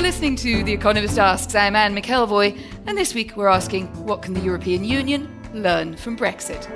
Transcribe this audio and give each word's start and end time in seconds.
You're 0.00 0.06
listening 0.06 0.36
to 0.36 0.64
The 0.64 0.72
Economist 0.72 1.18
Asks. 1.18 1.54
I'm 1.54 1.76
Anne 1.76 1.94
McElvoy, 1.94 2.58
and 2.86 2.96
this 2.96 3.12
week 3.12 3.36
we're 3.36 3.48
asking 3.48 3.86
what 4.06 4.22
can 4.22 4.32
the 4.32 4.40
European 4.40 4.82
Union 4.82 5.28
learn 5.52 5.94
from 5.94 6.16
Brexit? 6.16 6.66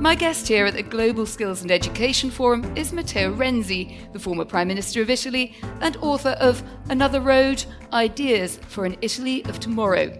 My 0.00 0.14
guest 0.14 0.48
here 0.48 0.64
at 0.64 0.72
the 0.72 0.82
Global 0.82 1.26
Skills 1.26 1.60
and 1.60 1.70
Education 1.70 2.30
Forum 2.30 2.74
is 2.78 2.94
Matteo 2.94 3.30
Renzi, 3.34 4.10
the 4.14 4.18
former 4.18 4.46
Prime 4.46 4.68
Minister 4.68 5.02
of 5.02 5.10
Italy 5.10 5.54
and 5.82 5.98
author 5.98 6.34
of 6.40 6.62
Another 6.88 7.20
Road 7.20 7.62
Ideas 7.92 8.58
for 8.66 8.86
an 8.86 8.96
Italy 9.02 9.44
of 9.44 9.60
Tomorrow. 9.60 10.18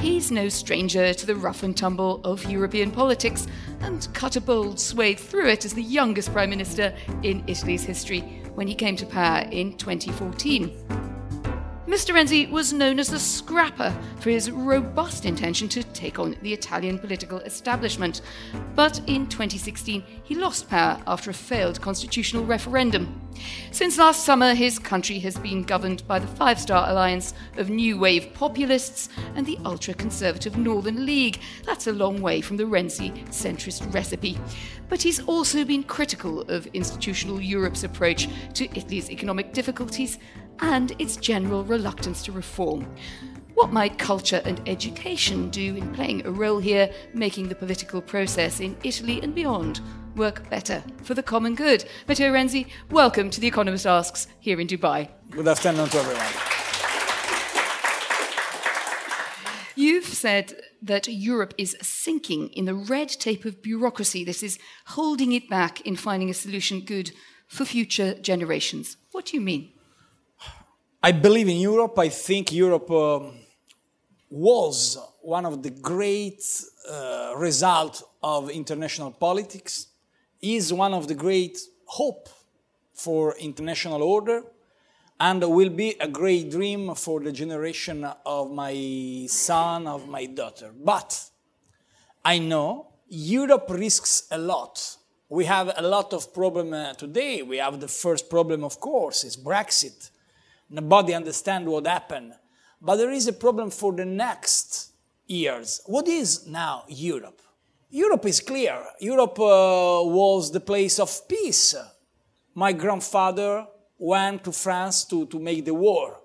He's 0.00 0.30
no 0.30 0.48
stranger 0.48 1.12
to 1.12 1.26
the 1.26 1.34
rough 1.34 1.64
and 1.64 1.76
tumble 1.76 2.20
of 2.22 2.48
European 2.48 2.92
politics 2.92 3.48
and 3.80 4.06
cut 4.14 4.36
a 4.36 4.40
bold 4.40 4.78
swathe 4.78 5.18
through 5.18 5.48
it 5.48 5.64
as 5.64 5.74
the 5.74 5.82
youngest 5.82 6.32
Prime 6.32 6.50
Minister 6.50 6.94
in 7.24 7.42
Italy's 7.48 7.82
history 7.82 8.41
when 8.54 8.68
he 8.68 8.74
came 8.74 8.96
to 8.96 9.06
power 9.06 9.48
in 9.50 9.76
2014. 9.76 11.11
Mr. 11.92 12.14
Renzi 12.14 12.50
was 12.50 12.72
known 12.72 12.98
as 12.98 13.08
the 13.08 13.18
scrapper 13.18 13.94
for 14.18 14.30
his 14.30 14.50
robust 14.50 15.26
intention 15.26 15.68
to 15.68 15.82
take 15.82 16.18
on 16.18 16.34
the 16.40 16.54
Italian 16.54 16.98
political 16.98 17.38
establishment. 17.40 18.22
But 18.74 19.06
in 19.06 19.26
2016, 19.26 20.02
he 20.22 20.34
lost 20.34 20.70
power 20.70 20.98
after 21.06 21.28
a 21.28 21.34
failed 21.34 21.82
constitutional 21.82 22.46
referendum. 22.46 23.20
Since 23.72 23.98
last 23.98 24.24
summer, 24.24 24.54
his 24.54 24.78
country 24.78 25.18
has 25.18 25.38
been 25.38 25.64
governed 25.64 26.06
by 26.08 26.18
the 26.18 26.26
Five 26.26 26.58
Star 26.58 26.88
Alliance 26.88 27.34
of 27.58 27.68
New 27.68 27.98
Wave 27.98 28.32
populists 28.32 29.10
and 29.34 29.44
the 29.44 29.58
ultra 29.66 29.92
conservative 29.92 30.56
Northern 30.56 31.04
League. 31.04 31.40
That's 31.66 31.88
a 31.88 31.92
long 31.92 32.22
way 32.22 32.40
from 32.40 32.56
the 32.56 32.64
Renzi 32.64 33.12
centrist 33.28 33.92
recipe. 33.92 34.38
But 34.88 35.02
he's 35.02 35.22
also 35.24 35.64
been 35.64 35.84
critical 35.84 36.42
of 36.50 36.66
institutional 36.68 37.40
Europe's 37.40 37.84
approach 37.84 38.28
to 38.54 38.64
Italy's 38.76 39.10
economic 39.10 39.52
difficulties 39.52 40.18
and 40.60 40.92
its 41.00 41.16
general 41.16 41.64
reluctance 41.64 42.22
to 42.24 42.32
reform. 42.32 42.86
What 43.54 43.72
might 43.72 43.98
culture 43.98 44.40
and 44.44 44.60
education 44.66 45.50
do 45.50 45.76
in 45.76 45.92
playing 45.92 46.26
a 46.26 46.30
role 46.30 46.58
here, 46.58 46.90
making 47.12 47.48
the 47.48 47.54
political 47.54 48.00
process 48.00 48.60
in 48.60 48.76
Italy 48.82 49.20
and 49.22 49.34
beyond 49.34 49.80
work 50.16 50.48
better 50.50 50.82
for 51.02 51.14
the 51.14 51.22
common 51.22 51.54
good? 51.54 51.84
Matteo 52.08 52.32
Renzi, 52.32 52.66
welcome 52.90 53.30
to 53.30 53.40
The 53.40 53.46
Economist 53.46 53.86
Asks 53.86 54.26
here 54.40 54.60
in 54.60 54.66
Dubai. 54.66 55.08
Good 55.30 55.48
afternoon 55.48 55.88
to 55.88 55.98
everyone. 55.98 56.52
You've 59.74 60.04
said 60.04 60.54
that 60.82 61.08
Europe 61.08 61.54
is 61.58 61.76
sinking 61.80 62.48
in 62.48 62.66
the 62.66 62.74
red 62.74 63.08
tape 63.08 63.44
of 63.44 63.62
bureaucracy. 63.62 64.24
This 64.24 64.42
is 64.42 64.58
holding 64.86 65.32
it 65.32 65.48
back 65.48 65.80
in 65.82 65.96
finding 65.96 66.30
a 66.30 66.34
solution 66.34 66.80
good 66.80 67.12
for 67.48 67.64
future 67.64 68.14
generations. 68.14 68.96
What 69.12 69.26
do 69.26 69.36
you 69.36 69.40
mean? 69.40 69.72
I 71.04 71.10
believe 71.10 71.48
in 71.48 71.56
Europe. 71.56 71.98
I 71.98 72.10
think 72.10 72.52
Europe 72.52 72.88
um, 72.92 73.32
was 74.30 74.96
one 75.20 75.44
of 75.44 75.60
the 75.60 75.70
great 75.70 76.44
uh, 76.88 77.32
results 77.36 78.04
of 78.22 78.48
international 78.50 79.10
politics, 79.10 79.88
is 80.40 80.72
one 80.72 80.94
of 80.94 81.08
the 81.08 81.14
great 81.16 81.58
hope 81.86 82.28
for 82.94 83.36
international 83.38 84.00
order, 84.00 84.44
and 85.18 85.42
will 85.42 85.70
be 85.70 85.96
a 85.98 86.06
great 86.06 86.52
dream 86.52 86.94
for 86.94 87.18
the 87.18 87.32
generation 87.32 88.06
of 88.24 88.52
my 88.52 89.26
son, 89.28 89.88
of 89.88 90.08
my 90.08 90.26
daughter. 90.26 90.70
But 90.72 91.20
I 92.24 92.38
know 92.38 92.92
Europe 93.08 93.66
risks 93.70 94.28
a 94.30 94.38
lot. 94.38 94.98
We 95.28 95.46
have 95.46 95.72
a 95.76 95.82
lot 95.82 96.12
of 96.12 96.32
problem 96.32 96.72
uh, 96.72 96.94
today. 96.94 97.42
We 97.42 97.56
have 97.56 97.80
the 97.80 97.88
first 97.88 98.30
problem, 98.30 98.62
of 98.62 98.78
course, 98.78 99.24
is 99.24 99.36
Brexit. 99.36 100.10
Nobody 100.72 101.12
understand 101.12 101.66
what 101.66 101.86
happened. 101.86 102.32
But 102.80 102.96
there 102.96 103.10
is 103.10 103.28
a 103.28 103.34
problem 103.34 103.70
for 103.70 103.92
the 103.92 104.06
next 104.06 104.92
years. 105.26 105.82
What 105.84 106.08
is 106.08 106.46
now 106.46 106.84
Europe? 106.88 107.42
Europe 107.90 108.24
is 108.24 108.40
clear. 108.40 108.82
Europe 108.98 109.38
uh, 109.38 110.00
was 110.02 110.50
the 110.50 110.60
place 110.60 110.98
of 110.98 111.28
peace. 111.28 111.74
My 112.54 112.72
grandfather 112.72 113.66
went 113.98 114.44
to 114.44 114.52
France 114.52 115.04
to, 115.04 115.26
to 115.26 115.38
make 115.38 115.66
the 115.66 115.74
war. 115.74 116.18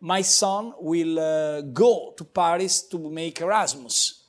My 0.00 0.22
son 0.22 0.72
will 0.78 1.18
uh, 1.18 1.60
go 1.60 2.14
to 2.16 2.24
Paris 2.24 2.82
to 2.88 3.10
make 3.10 3.42
Erasmus. 3.42 4.24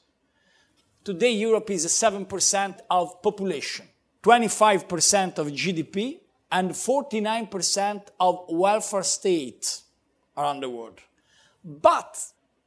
Today, 1.02 1.32
Europe 1.32 1.70
is 1.70 1.86
7% 1.86 2.80
of 2.90 3.22
population, 3.22 3.88
25% 4.22 5.38
of 5.38 5.48
GDP, 5.48 6.20
and 6.56 6.72
49% 6.72 8.02
of 8.18 8.46
welfare 8.48 9.04
state 9.04 9.82
around 10.38 10.62
the 10.62 10.70
world. 10.70 11.02
But 11.62 12.18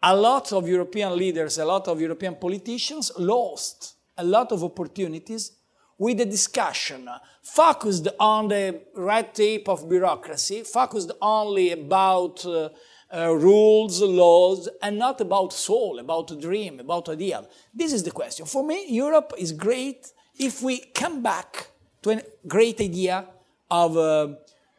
a 0.03 0.15
lot 0.15 0.53
of 0.53 0.69
European 0.69 1.17
leaders, 1.17 1.57
a 1.57 1.65
lot 1.65 1.89
of 1.89 1.99
European 1.99 2.35
politicians 2.35 3.11
lost 3.19 3.95
a 4.19 4.25
lot 4.25 4.53
of 4.53 4.63
opportunities 4.63 5.53
with 5.97 6.21
a 6.21 6.27
discussion 6.27 7.09
focused 7.43 8.09
on 8.21 8.49
the 8.49 8.79
red 8.95 9.35
tape 9.35 9.71
of 9.71 9.89
bureaucracy, 9.89 10.65
focused 10.65 11.11
only 11.23 11.73
about 11.73 12.45
uh, 12.45 12.69
uh, 13.11 13.35
rules, 13.35 14.03
laws, 14.03 14.69
and 14.83 14.99
not 14.99 15.19
about 15.23 15.55
soul, 15.55 15.99
about 15.99 16.39
dream, 16.39 16.79
about 16.79 17.09
ideal. 17.09 17.49
This 17.73 17.95
is 17.95 18.03
the 18.03 18.11
question. 18.11 18.45
For 18.45 18.63
me, 18.63 18.85
Europe 18.91 19.33
is 19.39 19.51
great 19.51 20.13
if 20.39 20.61
we 20.63 20.81
come 20.95 21.23
back 21.23 21.69
to 22.03 22.11
a 22.11 22.23
great 22.47 22.83
idea 22.83 23.27
of 23.71 23.97
uh, 23.97 24.29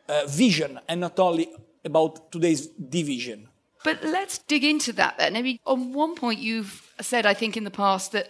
uh 0.08 0.26
vision 0.28 0.80
and 0.88 1.02
not 1.02 1.20
only 1.20 1.50
about 1.86 2.32
today's 2.32 2.68
division. 2.68 3.48
But 3.84 4.04
let's 4.04 4.40
dig 4.40 4.64
into 4.64 4.92
that 4.94 5.18
then. 5.18 5.36
I 5.36 5.42
mean, 5.42 5.60
on 5.66 5.94
one 5.94 6.16
point, 6.16 6.40
you've 6.40 6.92
said, 7.00 7.26
I 7.26 7.34
think, 7.34 7.56
in 7.56 7.64
the 7.64 7.72
past 7.72 8.12
that 8.12 8.28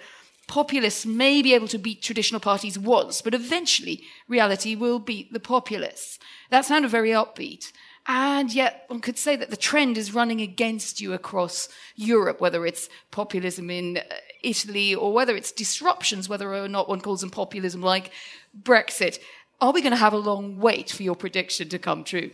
populists 0.48 1.06
may 1.06 1.42
be 1.42 1.54
able 1.54 1.68
to 1.68 1.78
beat 1.78 2.02
traditional 2.02 2.40
parties 2.40 2.78
once, 2.78 3.22
but 3.22 3.34
eventually 3.34 4.04
reality 4.28 4.76
will 4.76 5.00
beat 5.00 5.32
the 5.34 5.40
populists. 5.40 6.20
That 6.50 6.66
sounded 6.66 6.90
very 6.90 7.10
upbeat. 7.10 7.72
And 8.08 8.52
yet, 8.52 8.86
one 8.88 9.02
could 9.02 9.20
say 9.20 9.36
that 9.36 9.52
the 9.52 9.58
trend 9.58 9.98
is 9.98 10.14
running 10.16 10.42
against 10.42 11.00
you 11.00 11.14
across 11.14 11.70
Europe, 11.96 12.42
whether 12.42 12.66
it's 12.66 12.90
populism 13.12 13.70
in 13.70 13.98
uh, 13.98 14.02
Italy 14.42 14.96
or 14.96 15.14
whether 15.14 15.36
it's 15.36 15.52
disruptions, 15.52 16.28
whether 16.28 16.52
or 16.56 16.68
not 16.68 16.90
one 16.90 17.02
calls 17.02 17.22
them 17.22 17.30
populism 17.30 17.82
like 17.82 18.12
Brexit. 18.60 19.20
Are 19.62 19.74
we 19.74 19.82
going 19.82 19.92
to 19.92 19.98
have 19.98 20.14
a 20.14 20.18
long 20.18 20.58
wait 20.58 20.90
for 20.90 21.04
your 21.04 21.16
prediction 21.16 21.70
to 21.70 21.80
come 21.80 22.04
true? 22.04 22.32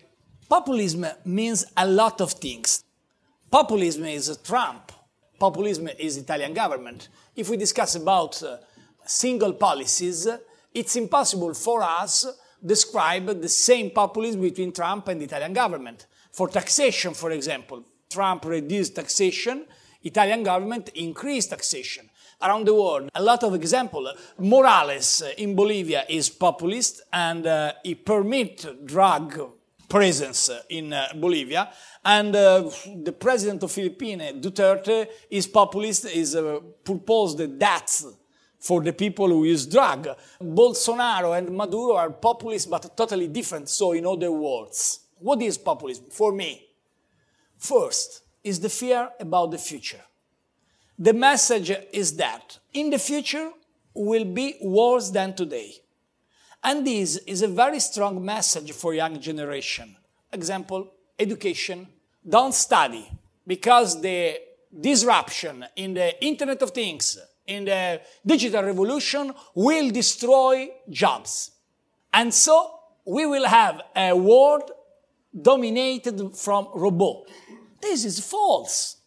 Populism 0.48 1.06
means 1.26 1.66
a 1.76 1.88
lot 1.88 2.22
of 2.22 2.34
things. 2.34 2.84
Populism 3.50 4.06
is 4.06 4.38
Trump. 4.44 4.92
Populism 5.40 5.90
is 6.00 6.18
Italian 6.18 6.54
government 6.54 7.10
if 7.36 7.50
we 7.50 7.58
discuss 7.58 7.96
about 7.96 8.42
uh, 8.42 8.58
single 9.06 9.54
policies, 9.54 10.28
it's 10.74 10.96
impossible 10.96 11.54
for 11.54 11.84
us 11.84 12.26
describe 12.66 13.42
the 13.42 13.50
same 13.50 13.92
populism 13.92 14.42
between 14.42 14.72
Trump 14.72 15.08
and 15.10 15.20
the 15.22 15.26
Italian 15.26 15.54
government. 15.54 16.08
For 16.32 16.48
taxation, 16.48 17.14
for 17.14 17.32
example, 17.32 17.84
Trump 18.10 18.46
reduced 18.46 18.96
taxation, 18.96 19.66
Italian 20.04 20.44
government 20.44 20.90
increased 20.96 21.50
taxation. 21.50 22.10
Around 22.46 22.68
the 22.68 22.76
world, 22.76 23.10
a 23.16 23.24
lot 23.24 23.44
of 23.44 23.56
example. 23.56 24.08
Morales 24.38 25.24
in 25.40 25.56
Bolivia 25.56 26.06
is 26.08 26.30
populist 26.30 27.02
and 27.12 27.48
uh, 27.48 27.74
he 27.84 27.96
permit 27.96 28.86
drug 28.86 29.42
presence 29.90 30.52
in 30.70 30.94
uh, 30.94 31.08
Bolivia. 31.16 31.72
And 32.04 32.36
uh, 32.36 32.70
the 33.02 33.14
president 33.14 33.64
of 33.64 33.72
Philippines, 33.72 34.46
Duterte, 34.46 35.08
is 35.32 35.48
populist, 35.48 36.06
is 36.06 36.36
uh, 36.36 36.60
proposed 36.84 37.58
death 37.58 38.06
for 38.60 38.82
the 38.82 38.94
people 38.94 39.28
who 39.28 39.46
use 39.46 39.66
drug. 39.66 40.08
Bolsonaro 40.40 41.36
and 41.36 41.50
Maduro 41.50 41.96
are 41.96 42.12
populist, 42.12 42.70
but 42.70 42.96
totally 42.96 43.28
different. 43.28 43.70
So, 43.70 43.94
in 43.94 44.06
other 44.06 44.32
words, 44.32 45.00
what 45.18 45.42
is 45.42 45.58
populism? 45.58 46.06
For 46.12 46.32
me, 46.32 46.64
first 47.58 48.22
is 48.44 48.60
the 48.60 48.70
fear 48.70 49.10
about 49.20 49.50
the 49.50 49.58
future. 49.58 50.02
The 50.98 51.14
message 51.14 51.72
is 51.92 52.16
that 52.18 52.60
in 52.74 52.90
the 52.90 53.00
future 53.00 53.52
will 53.94 54.26
be 54.26 54.56
worse 54.62 55.10
than 55.10 55.36
today. 55.36 55.74
And 56.64 56.88
this 56.88 57.18
is 57.28 57.42
a 57.42 57.48
very 57.48 57.80
strong 57.80 58.24
message 58.24 58.72
for 58.72 58.94
young 58.94 59.20
generation. 59.20 59.96
Example, 60.32 60.92
education. 61.20 61.88
Don't 62.28 62.54
study 62.54 63.10
because 63.46 64.02
the 64.02 64.38
disruption 64.80 65.66
in 65.76 65.94
the 65.94 66.24
Internet 66.24 66.62
of 66.62 66.72
Things, 66.72 67.20
in 67.46 67.66
the 67.66 68.02
digital 68.26 68.64
revolution 68.64 69.34
will 69.54 69.92
destroy 69.92 70.70
jobs. 70.90 71.52
And 72.14 72.34
so 72.34 72.80
we 73.06 73.26
will 73.26 73.48
have 73.48 73.82
a 73.96 74.14
world 74.14 74.72
dominated 75.40 76.36
from 76.36 76.70
robot. 76.74 77.28
This 77.82 78.06
is 78.06 78.20
false. 78.20 78.98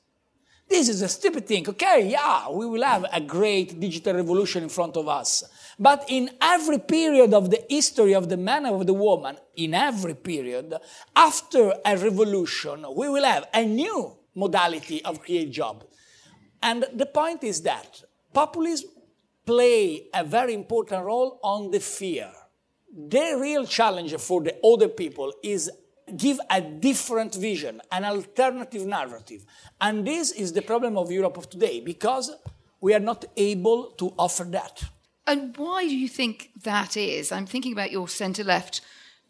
This 0.68 0.88
is 0.90 1.00
a 1.00 1.08
stupid 1.08 1.46
thing. 1.46 1.66
Okay, 1.68 2.08
yeah, 2.10 2.50
we 2.50 2.66
will 2.66 2.82
have 2.82 3.06
a 3.10 3.20
great 3.20 3.80
digital 3.80 4.14
revolution 4.14 4.62
in 4.62 4.68
front 4.68 4.96
of 4.96 5.08
us. 5.08 5.44
But 5.78 6.04
in 6.08 6.30
every 6.42 6.78
period 6.78 7.32
of 7.32 7.50
the 7.50 7.64
history 7.70 8.14
of 8.14 8.28
the 8.28 8.36
man 8.36 8.66
and 8.66 8.74
of 8.74 8.86
the 8.86 8.92
woman, 8.92 9.36
in 9.56 9.72
every 9.72 10.14
period, 10.14 10.74
after 11.16 11.72
a 11.84 11.96
revolution, 11.96 12.84
we 12.94 13.08
will 13.08 13.24
have 13.24 13.46
a 13.54 13.64
new 13.64 14.16
modality 14.34 15.02
of 15.04 15.22
create 15.22 15.52
job. 15.52 15.84
And 16.62 16.84
the 16.92 17.06
point 17.06 17.44
is 17.44 17.62
that 17.62 18.02
populism 18.34 18.90
play 19.46 20.08
a 20.12 20.22
very 20.22 20.52
important 20.52 21.04
role 21.04 21.40
on 21.42 21.70
the 21.70 21.80
fear. 21.80 22.30
The 22.94 23.38
real 23.40 23.64
challenge 23.64 24.14
for 24.16 24.42
the 24.42 24.56
older 24.62 24.88
people 24.88 25.32
is 25.42 25.70
give 26.16 26.40
a 26.50 26.60
different 26.60 27.34
vision, 27.34 27.80
an 27.92 28.04
alternative 28.04 28.86
narrative. 28.86 29.44
And 29.80 30.06
this 30.06 30.32
is 30.32 30.52
the 30.52 30.62
problem 30.62 30.96
of 30.96 31.10
Europe 31.10 31.36
of 31.36 31.50
today 31.50 31.80
because 31.80 32.30
we 32.80 32.94
are 32.94 33.00
not 33.00 33.24
able 33.36 33.90
to 33.98 34.14
offer 34.18 34.44
that. 34.44 34.84
And 35.26 35.56
why 35.56 35.84
do 35.84 35.96
you 35.96 36.08
think 36.08 36.50
that 36.62 36.96
is? 36.96 37.32
I'm 37.32 37.46
thinking 37.46 37.72
about 37.72 37.90
your 37.90 38.08
centre 38.08 38.44
left 38.44 38.80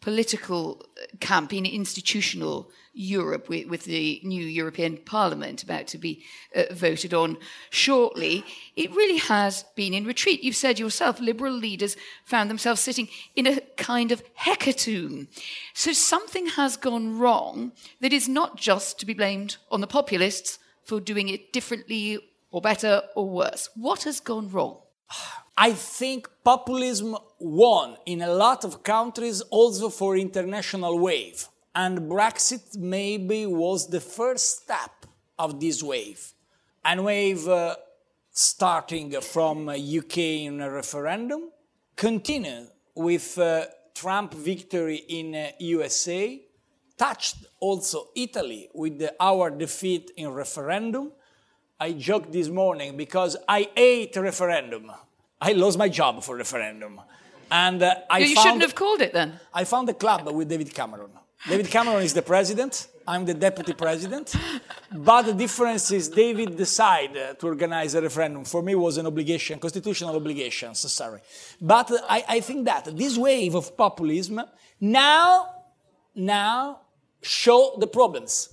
political 0.00 0.86
camp, 1.20 1.50
campaign, 1.50 1.66
institutional 1.66 2.70
Europe 2.98 3.48
with, 3.48 3.68
with, 3.68 3.84
the 3.84 4.20
new 4.24 4.44
European 4.44 4.96
Parliament 4.96 5.62
about 5.62 5.86
to 5.86 5.98
be 5.98 6.24
uh, 6.54 6.64
voted 6.72 7.14
on 7.14 7.38
shortly, 7.70 8.44
it 8.74 8.90
really 8.90 9.18
has 9.18 9.64
been 9.76 9.94
in 9.94 10.04
retreat. 10.04 10.42
You've 10.42 10.56
said 10.56 10.80
yourself, 10.80 11.20
liberal 11.20 11.52
leaders 11.52 11.96
found 12.24 12.50
themselves 12.50 12.80
sitting 12.80 13.08
in 13.36 13.46
a 13.46 13.60
kind 13.76 14.10
of 14.10 14.22
hecatomb. 14.34 15.28
So 15.74 15.92
something 15.92 16.46
has 16.48 16.76
gone 16.76 17.18
wrong 17.18 17.70
that 18.00 18.12
is 18.12 18.28
not 18.28 18.56
just 18.56 18.98
to 18.98 19.06
be 19.06 19.14
blamed 19.14 19.58
on 19.70 19.80
the 19.80 19.86
populists 19.86 20.58
for 20.82 21.00
doing 21.00 21.28
it 21.28 21.52
differently 21.52 22.18
or 22.50 22.60
better 22.60 23.02
or 23.14 23.28
worse. 23.28 23.68
What 23.76 24.02
has 24.02 24.18
gone 24.18 24.50
wrong? 24.50 24.80
I 25.56 25.72
think 25.72 26.28
populism 26.42 27.16
won 27.38 27.96
in 28.06 28.22
a 28.22 28.32
lot 28.32 28.64
of 28.64 28.82
countries 28.82 29.40
also 29.42 29.88
for 29.88 30.16
international 30.16 30.98
wave 30.98 31.48
and 31.78 32.10
Brexit 32.10 32.76
maybe 32.76 33.46
was 33.46 33.88
the 33.88 34.00
first 34.00 34.62
step 34.62 35.06
of 35.38 35.60
this 35.60 35.80
wave. 35.80 36.32
And 36.84 37.04
wave 37.04 37.46
uh, 37.46 37.76
starting 38.32 39.12
from 39.20 39.68
UK 39.68 40.18
uh, 40.18 40.48
in 40.48 40.60
a 40.60 40.68
referendum, 40.68 41.50
continue 41.94 42.66
with 42.96 43.38
uh, 43.38 43.66
Trump 43.94 44.34
victory 44.34 44.96
in 45.08 45.36
uh, 45.36 45.50
USA, 45.60 46.42
touched 46.96 47.46
also 47.60 48.08
Italy 48.16 48.68
with 48.74 48.98
the, 48.98 49.14
our 49.20 49.48
defeat 49.48 50.10
in 50.16 50.30
referendum. 50.30 51.12
I 51.78 51.92
joked 51.92 52.32
this 52.32 52.48
morning 52.48 52.96
because 52.96 53.36
I 53.48 53.68
hate 53.76 54.16
referendum. 54.16 54.90
I 55.40 55.52
lost 55.52 55.78
my 55.78 55.88
job 55.88 56.24
for 56.24 56.34
referendum. 56.34 57.00
And 57.52 57.80
uh, 57.84 57.94
I 58.10 58.18
you 58.18 58.34
found, 58.34 58.44
shouldn't 58.44 58.62
have 58.62 58.74
called 58.74 59.00
it 59.00 59.12
then. 59.12 59.38
I 59.54 59.62
found 59.62 59.88
a 59.88 59.94
club 59.94 60.26
with 60.26 60.48
David 60.48 60.74
Cameron. 60.74 61.12
David 61.46 61.68
Cameron 61.68 62.02
is 62.02 62.14
the 62.14 62.22
president. 62.22 62.88
I'm 63.06 63.24
the 63.24 63.34
deputy 63.34 63.72
president. 63.72 64.34
But 64.92 65.22
the 65.22 65.32
difference 65.32 65.90
is 65.92 66.08
David 66.08 66.56
decided 66.56 67.38
to 67.38 67.46
organize 67.46 67.94
a 67.94 68.02
referendum. 68.02 68.44
For 68.44 68.62
me, 68.62 68.74
was 68.74 68.98
an 68.98 69.06
obligation, 69.06 69.58
constitutional 69.58 70.16
obligation. 70.16 70.74
So 70.74 70.88
sorry. 70.88 71.20
But 71.60 71.90
I, 72.08 72.24
I 72.28 72.40
think 72.40 72.64
that 72.66 72.96
this 72.96 73.16
wave 73.16 73.54
of 73.54 73.76
populism 73.76 74.42
now, 74.80 75.54
now 76.14 76.80
show 77.22 77.76
the 77.78 77.86
problems. 77.86 78.50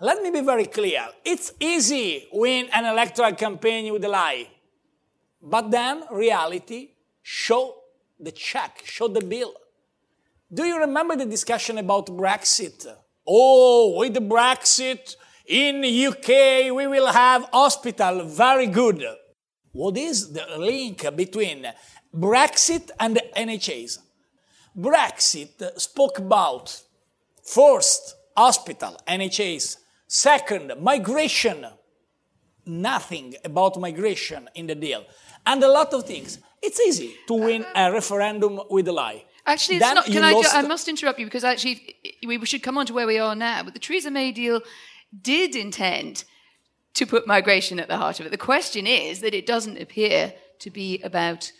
Let 0.00 0.22
me 0.22 0.30
be 0.30 0.40
very 0.40 0.66
clear. 0.66 1.08
It's 1.24 1.52
easy 1.58 2.28
win 2.32 2.68
an 2.72 2.84
electoral 2.86 3.32
campaign 3.32 3.92
with 3.92 4.04
a 4.04 4.08
lie. 4.08 4.48
But 5.42 5.70
then 5.70 6.04
reality 6.10 6.90
show 7.22 7.74
the 8.18 8.30
check, 8.32 8.82
show 8.84 9.08
the 9.08 9.20
bill. 9.20 9.54
Do 10.50 10.64
you 10.64 10.78
remember 10.78 11.14
the 11.14 11.26
discussion 11.26 11.76
about 11.76 12.06
Brexit? 12.06 12.86
Oh, 13.26 13.98
with 13.98 14.14
the 14.14 14.20
Brexit 14.20 15.14
in 15.46 15.84
UK 15.84 16.72
we 16.74 16.86
will 16.86 17.08
have 17.08 17.44
hospital. 17.52 18.24
Very 18.24 18.66
good. 18.66 19.04
What 19.72 19.98
is 19.98 20.32
the 20.32 20.46
link 20.56 21.04
between 21.14 21.66
Brexit 22.14 22.90
and 22.98 23.16
the 23.16 23.24
NHS? 23.36 23.98
Brexit 24.74 25.78
spoke 25.78 26.18
about 26.18 26.82
first 27.42 28.14
hospital, 28.34 28.96
NHS, 29.06 29.76
second 30.06 30.72
migration, 30.80 31.66
nothing 32.64 33.34
about 33.44 33.78
migration 33.78 34.48
in 34.54 34.66
the 34.66 34.74
deal, 34.74 35.04
and 35.44 35.62
a 35.62 35.68
lot 35.68 35.92
of 35.92 36.06
things. 36.06 36.38
It's 36.62 36.80
easy 36.80 37.14
to 37.26 37.34
win 37.34 37.66
a 37.74 37.92
referendum 37.92 38.60
with 38.70 38.88
a 38.88 38.92
lie. 38.92 39.24
Actually, 39.46 39.76
it's 39.78 39.94
not. 39.94 40.04
Can 40.04 40.22
I, 40.22 40.32
do, 40.32 40.48
I 40.52 40.62
must 40.62 40.88
interrupt 40.88 41.18
you 41.18 41.26
because 41.26 41.44
actually 41.44 41.94
we 42.26 42.44
should 42.44 42.62
come 42.62 42.76
on 42.76 42.86
to 42.86 42.92
where 42.92 43.06
we 43.06 43.18
are 43.18 43.34
now. 43.34 43.62
But 43.62 43.74
the 43.74 43.80
Theresa 43.80 44.10
May 44.10 44.32
deal 44.32 44.60
did 45.22 45.56
intend 45.56 46.24
to 46.94 47.06
put 47.06 47.26
migration 47.26 47.78
at 47.80 47.88
the 47.88 47.96
heart 47.96 48.20
of 48.20 48.26
it. 48.26 48.30
The 48.30 48.38
question 48.38 48.86
is 48.86 49.20
that 49.20 49.34
it 49.34 49.46
doesn't 49.46 49.80
appear 49.80 50.34
to 50.58 50.70
be 50.70 51.00
about 51.02 51.52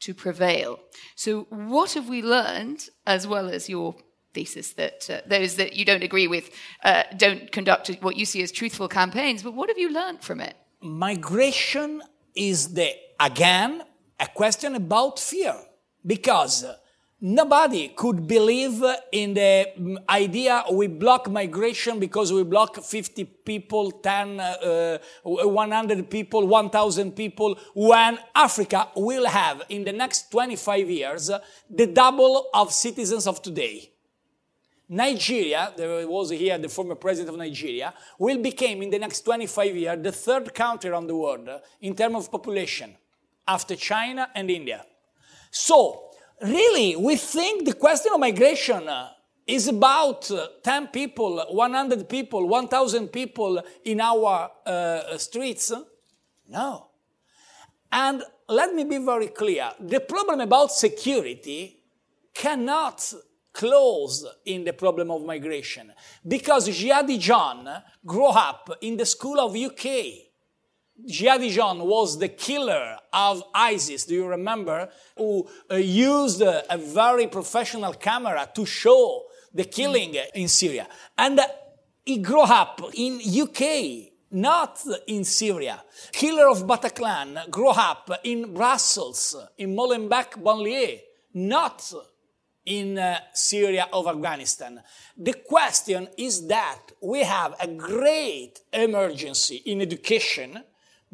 to 0.00 0.14
prevail. 0.14 0.78
So, 1.16 1.46
what 1.50 1.92
have 1.92 2.08
we 2.08 2.22
learned, 2.22 2.88
as 3.06 3.26
well 3.26 3.48
as 3.48 3.68
your 3.68 3.96
thesis 4.34 4.72
that 4.72 5.08
uh, 5.08 5.20
those 5.26 5.56
that 5.56 5.74
you 5.74 5.84
don't 5.84 6.02
agree 6.02 6.26
with 6.26 6.50
uh, 6.82 7.04
don't 7.16 7.50
conduct 7.52 7.88
what 8.02 8.16
you 8.16 8.26
see 8.26 8.42
as 8.42 8.52
truthful 8.52 8.88
campaigns? 8.88 9.42
But 9.42 9.54
what 9.54 9.68
have 9.68 9.78
you 9.78 9.92
learned 9.92 10.22
from 10.22 10.40
it? 10.40 10.56
Migration 10.80 12.02
is 12.34 12.74
the 12.74 12.90
again 13.18 13.82
a 14.20 14.26
question 14.26 14.74
about 14.74 15.18
fear 15.18 15.54
because 16.04 16.64
Nobody 17.20 17.88
could 17.88 18.26
believe 18.26 18.82
in 19.12 19.34
the 19.34 19.68
mm, 19.78 19.96
idea 20.08 20.64
we 20.72 20.88
block 20.88 21.30
migration 21.30 21.98
because 21.98 22.32
we 22.32 22.42
block 22.42 22.76
50 22.82 23.24
people, 23.24 23.92
10, 23.92 24.40
uh, 24.40 24.98
100 25.22 26.10
people, 26.10 26.46
1,000 26.46 27.12
people, 27.12 27.56
when 27.74 28.18
Africa 28.34 28.88
will 28.96 29.26
have 29.26 29.62
in 29.68 29.84
the 29.84 29.92
next 29.92 30.30
25 30.32 30.90
years 30.90 31.30
the 31.70 31.86
double 31.86 32.48
of 32.52 32.72
citizens 32.72 33.26
of 33.26 33.40
today. 33.40 33.90
Nigeria, 34.88 35.72
there 35.76 36.06
was 36.06 36.30
here 36.30 36.58
the 36.58 36.68
former 36.68 36.94
president 36.94 37.30
of 37.30 37.38
Nigeria, 37.38 37.94
will 38.18 38.38
become 38.38 38.82
in 38.82 38.90
the 38.90 38.98
next 38.98 39.22
25 39.22 39.76
years 39.76 40.02
the 40.02 40.12
third 40.12 40.52
country 40.52 40.90
around 40.90 41.06
the 41.06 41.16
world 41.16 41.48
in 41.80 41.94
terms 41.94 42.16
of 42.16 42.30
population 42.30 42.94
after 43.48 43.76
China 43.76 44.28
and 44.34 44.50
India. 44.50 44.84
So, 45.50 46.10
really, 46.44 46.96
we 46.96 47.16
think 47.16 47.64
the 47.66 47.74
question 47.74 48.12
of 48.12 48.20
migration 48.20 48.88
uh, 48.88 49.10
is 49.46 49.68
about 49.68 50.30
uh, 50.30 50.48
10 50.62 50.88
people, 50.88 51.44
100 51.50 52.08
people, 52.08 52.46
1,000 52.46 53.08
people 53.08 53.62
in 53.84 54.00
our 54.00 54.50
uh, 54.66 55.16
streets? 55.18 55.72
No. 56.48 56.88
And 57.92 58.22
let 58.48 58.74
me 58.74 58.84
be 58.84 58.98
very 58.98 59.28
clear 59.28 59.70
the 59.80 60.00
problem 60.00 60.40
about 60.40 60.72
security 60.72 61.78
cannot 62.34 63.14
close 63.52 64.26
in 64.44 64.64
the 64.64 64.72
problem 64.72 65.10
of 65.10 65.24
migration 65.24 65.92
because 66.26 66.68
Jihadi 66.68 67.18
John 67.18 67.68
grew 68.04 68.26
up 68.26 68.78
in 68.80 68.96
the 68.96 69.06
school 69.06 69.38
of 69.38 69.54
UK 69.54 70.33
Jihadi 71.02 71.50
John 71.50 71.80
was 71.80 72.18
the 72.18 72.28
killer 72.28 72.96
of 73.12 73.42
ISIS, 73.52 74.04
do 74.04 74.14
you 74.14 74.26
remember? 74.26 74.88
Who 75.18 75.48
uh, 75.70 75.74
used 75.74 76.40
uh, 76.40 76.62
a 76.70 76.78
very 76.78 77.26
professional 77.26 77.94
camera 77.94 78.48
to 78.54 78.64
show 78.64 79.24
the 79.52 79.64
killing 79.64 80.16
in 80.34 80.48
Syria. 80.48 80.86
And 81.18 81.38
uh, 81.38 81.46
he 82.04 82.18
grew 82.18 82.42
up 82.42 82.80
in 82.94 83.20
UK, 83.22 84.12
not 84.32 84.80
in 85.06 85.24
Syria. 85.24 85.82
Killer 86.12 86.48
of 86.48 86.64
Bataclan 86.64 87.50
grew 87.50 87.70
up 87.70 88.10
in 88.24 88.52
Brussels, 88.54 89.36
in 89.58 89.74
Molenbeek 89.74 90.42
banlieue, 90.42 91.00
not 91.34 91.92
in 92.66 92.98
uh, 92.98 93.18
Syria 93.32 93.88
or 93.92 94.08
Afghanistan. 94.08 94.80
The 95.16 95.34
question 95.34 96.08
is 96.16 96.46
that 96.46 96.80
we 97.02 97.20
have 97.20 97.54
a 97.60 97.68
great 97.68 98.60
emergency 98.72 99.56
in 99.66 99.82
education 99.82 100.62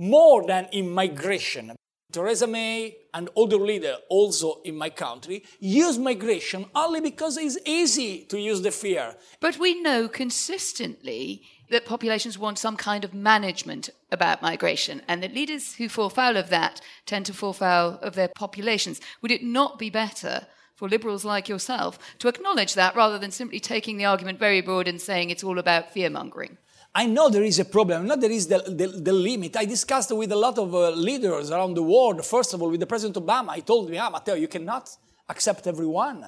more 0.00 0.46
than 0.46 0.66
in 0.72 0.90
migration. 0.90 1.76
Theresa 2.10 2.46
May 2.46 2.96
and 3.14 3.28
other 3.36 3.58
leaders, 3.58 3.98
also 4.08 4.62
in 4.64 4.76
my 4.76 4.88
country, 4.88 5.44
use 5.60 5.98
migration 5.98 6.64
only 6.74 7.00
because 7.00 7.36
it's 7.36 7.58
easy 7.66 8.24
to 8.30 8.40
use 8.40 8.62
the 8.62 8.70
fear. 8.70 9.14
But 9.40 9.58
we 9.58 9.80
know 9.80 10.08
consistently 10.08 11.42
that 11.68 11.84
populations 11.84 12.38
want 12.38 12.58
some 12.58 12.76
kind 12.76 13.04
of 13.04 13.14
management 13.14 13.90
about 14.10 14.42
migration, 14.42 15.02
and 15.06 15.22
that 15.22 15.34
leaders 15.34 15.74
who 15.74 15.88
fall 15.88 16.08
foul 16.08 16.36
of 16.36 16.48
that 16.48 16.80
tend 17.06 17.26
to 17.26 17.34
fall 17.34 17.52
foul 17.52 17.98
of 18.02 18.14
their 18.14 18.28
populations. 18.28 19.00
Would 19.20 19.30
it 19.30 19.44
not 19.44 19.78
be 19.78 19.90
better 19.90 20.46
for 20.74 20.88
liberals 20.88 21.24
like 21.26 21.48
yourself 21.48 21.98
to 22.18 22.28
acknowledge 22.28 22.74
that 22.74 22.96
rather 22.96 23.18
than 23.18 23.30
simply 23.30 23.60
taking 23.60 23.98
the 23.98 24.06
argument 24.06 24.38
very 24.38 24.62
broad 24.62 24.88
and 24.88 25.00
saying 25.00 25.30
it's 25.30 25.44
all 25.44 25.58
about 25.58 25.92
fear 25.92 26.10
mongering? 26.10 26.56
I 26.94 27.06
know 27.06 27.28
there 27.28 27.44
is 27.44 27.58
a 27.60 27.64
problem. 27.64 28.06
Not 28.06 28.20
there 28.20 28.30
is 28.30 28.48
the, 28.48 28.58
the, 28.58 28.88
the 28.88 29.12
limit. 29.12 29.56
I 29.56 29.64
discussed 29.64 30.10
with 30.14 30.32
a 30.32 30.36
lot 30.36 30.58
of 30.58 30.74
uh, 30.74 30.90
leaders 30.90 31.50
around 31.50 31.74
the 31.74 31.82
world. 31.82 32.24
First 32.24 32.52
of 32.52 32.62
all, 32.62 32.70
with 32.70 32.80
the 32.80 32.86
President 32.86 33.24
Obama, 33.24 33.50
I 33.50 33.60
told 33.60 33.90
him, 33.90 34.00
ah, 34.00 34.10
Matteo, 34.10 34.34
you 34.34 34.48
cannot 34.48 34.90
accept 35.28 35.66
everyone. 35.68 36.26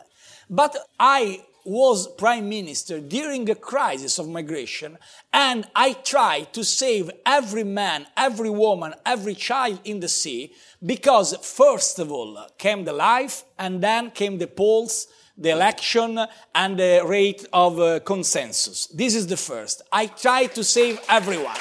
But 0.48 0.76
I 0.98 1.40
was 1.64 2.08
prime 2.08 2.48
minister 2.48 3.00
during 3.00 3.48
a 3.48 3.54
crisis 3.54 4.18
of 4.18 4.28
migration 4.28 4.98
and 5.32 5.68
I 5.74 5.92
tried 5.92 6.52
to 6.54 6.64
save 6.64 7.10
every 7.24 7.64
man, 7.64 8.06
every 8.16 8.50
woman, 8.50 8.94
every 9.06 9.34
child 9.34 9.80
in 9.84 10.00
the 10.00 10.08
sea 10.08 10.52
because 10.84 11.36
first 11.36 12.00
of 12.00 12.10
all 12.10 12.48
came 12.58 12.84
the 12.84 12.92
life 12.92 13.44
and 13.58 13.80
then 13.80 14.10
came 14.10 14.38
the 14.38 14.48
polls 14.48 15.06
the 15.42 15.50
election 15.50 16.18
and 16.54 16.78
the 16.78 17.02
rate 17.04 17.44
of 17.52 17.80
uh, 17.80 18.00
consensus. 18.00 18.86
This 18.86 19.14
is 19.14 19.26
the 19.26 19.36
first. 19.36 19.82
I 19.92 20.06
try 20.06 20.46
to 20.46 20.62
save 20.62 21.00
everyone. 21.08 21.58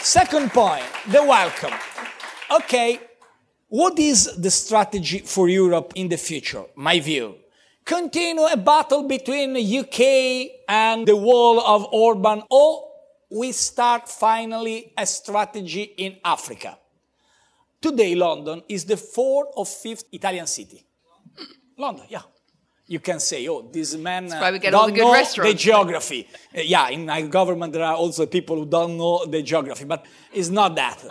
Second 0.00 0.50
point, 0.50 0.84
the 1.08 1.22
welcome. 1.22 1.72
Okay, 2.50 3.00
what 3.68 3.98
is 3.98 4.36
the 4.36 4.50
strategy 4.50 5.20
for 5.20 5.48
Europe 5.48 5.92
in 5.94 6.08
the 6.08 6.16
future? 6.16 6.64
My 6.74 7.00
view. 7.00 7.36
Continue 7.84 8.44
a 8.46 8.56
battle 8.56 9.04
between 9.04 9.52
the 9.52 9.78
UK 9.78 10.62
and 10.68 11.06
the 11.06 11.16
wall 11.16 11.60
of 11.60 11.86
Orban, 11.92 12.42
or 12.50 12.88
we 13.30 13.52
start 13.52 14.08
finally 14.08 14.92
a 14.98 15.06
strategy 15.06 15.94
in 15.96 16.16
Africa. 16.24 16.76
Today, 17.80 18.16
London 18.16 18.62
is 18.68 18.84
the 18.84 18.96
fourth 18.96 19.48
or 19.54 19.64
fifth 19.64 20.04
Italian 20.10 20.48
city. 20.48 20.84
London, 21.78 22.06
yeah 22.08 22.22
you 22.86 23.00
can 23.00 23.18
say, 23.18 23.48
oh, 23.48 23.68
this 23.72 23.96
man 23.96 24.32
uh, 24.32 24.50
don't 24.70 24.96
know 24.96 25.12
the 25.42 25.54
geography. 25.54 26.28
Uh, 26.56 26.60
yeah, 26.60 26.88
in 26.88 27.06
my 27.06 27.22
government 27.22 27.72
there 27.72 27.82
are 27.84 27.96
also 27.96 28.26
people 28.26 28.56
who 28.56 28.66
don't 28.66 28.96
know 28.96 29.24
the 29.26 29.42
geography, 29.42 29.84
but 29.84 30.06
it's 30.32 30.48
not 30.48 30.74
that. 30.76 31.04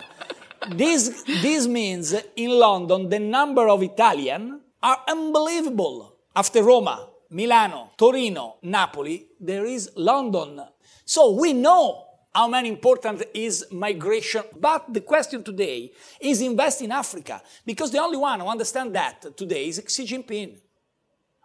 this, 0.70 1.22
this 1.42 1.66
means 1.66 2.14
in 2.34 2.50
London 2.50 3.08
the 3.08 3.18
number 3.18 3.68
of 3.68 3.82
Italian 3.82 4.60
are 4.82 5.02
unbelievable. 5.08 6.16
After 6.34 6.62
Roma, 6.62 7.08
Milano, 7.30 7.90
Torino, 7.96 8.56
Napoli, 8.62 9.26
there 9.40 9.66
is 9.66 9.90
London. 9.96 10.60
So 11.04 11.32
we 11.32 11.52
know 11.52 12.04
how 12.34 12.48
many 12.48 12.68
important 12.68 13.22
is 13.32 13.66
migration. 13.70 14.42
But 14.58 14.92
the 14.92 15.00
question 15.00 15.42
today 15.42 15.92
is 16.20 16.42
invest 16.42 16.82
in 16.82 16.92
Africa, 16.92 17.42
because 17.64 17.90
the 17.90 17.98
only 17.98 18.18
one 18.18 18.40
who 18.40 18.46
understands 18.46 18.92
that 18.92 19.36
today 19.36 19.68
is 19.68 19.82
Xi 19.88 20.06
Jinping. 20.06 20.58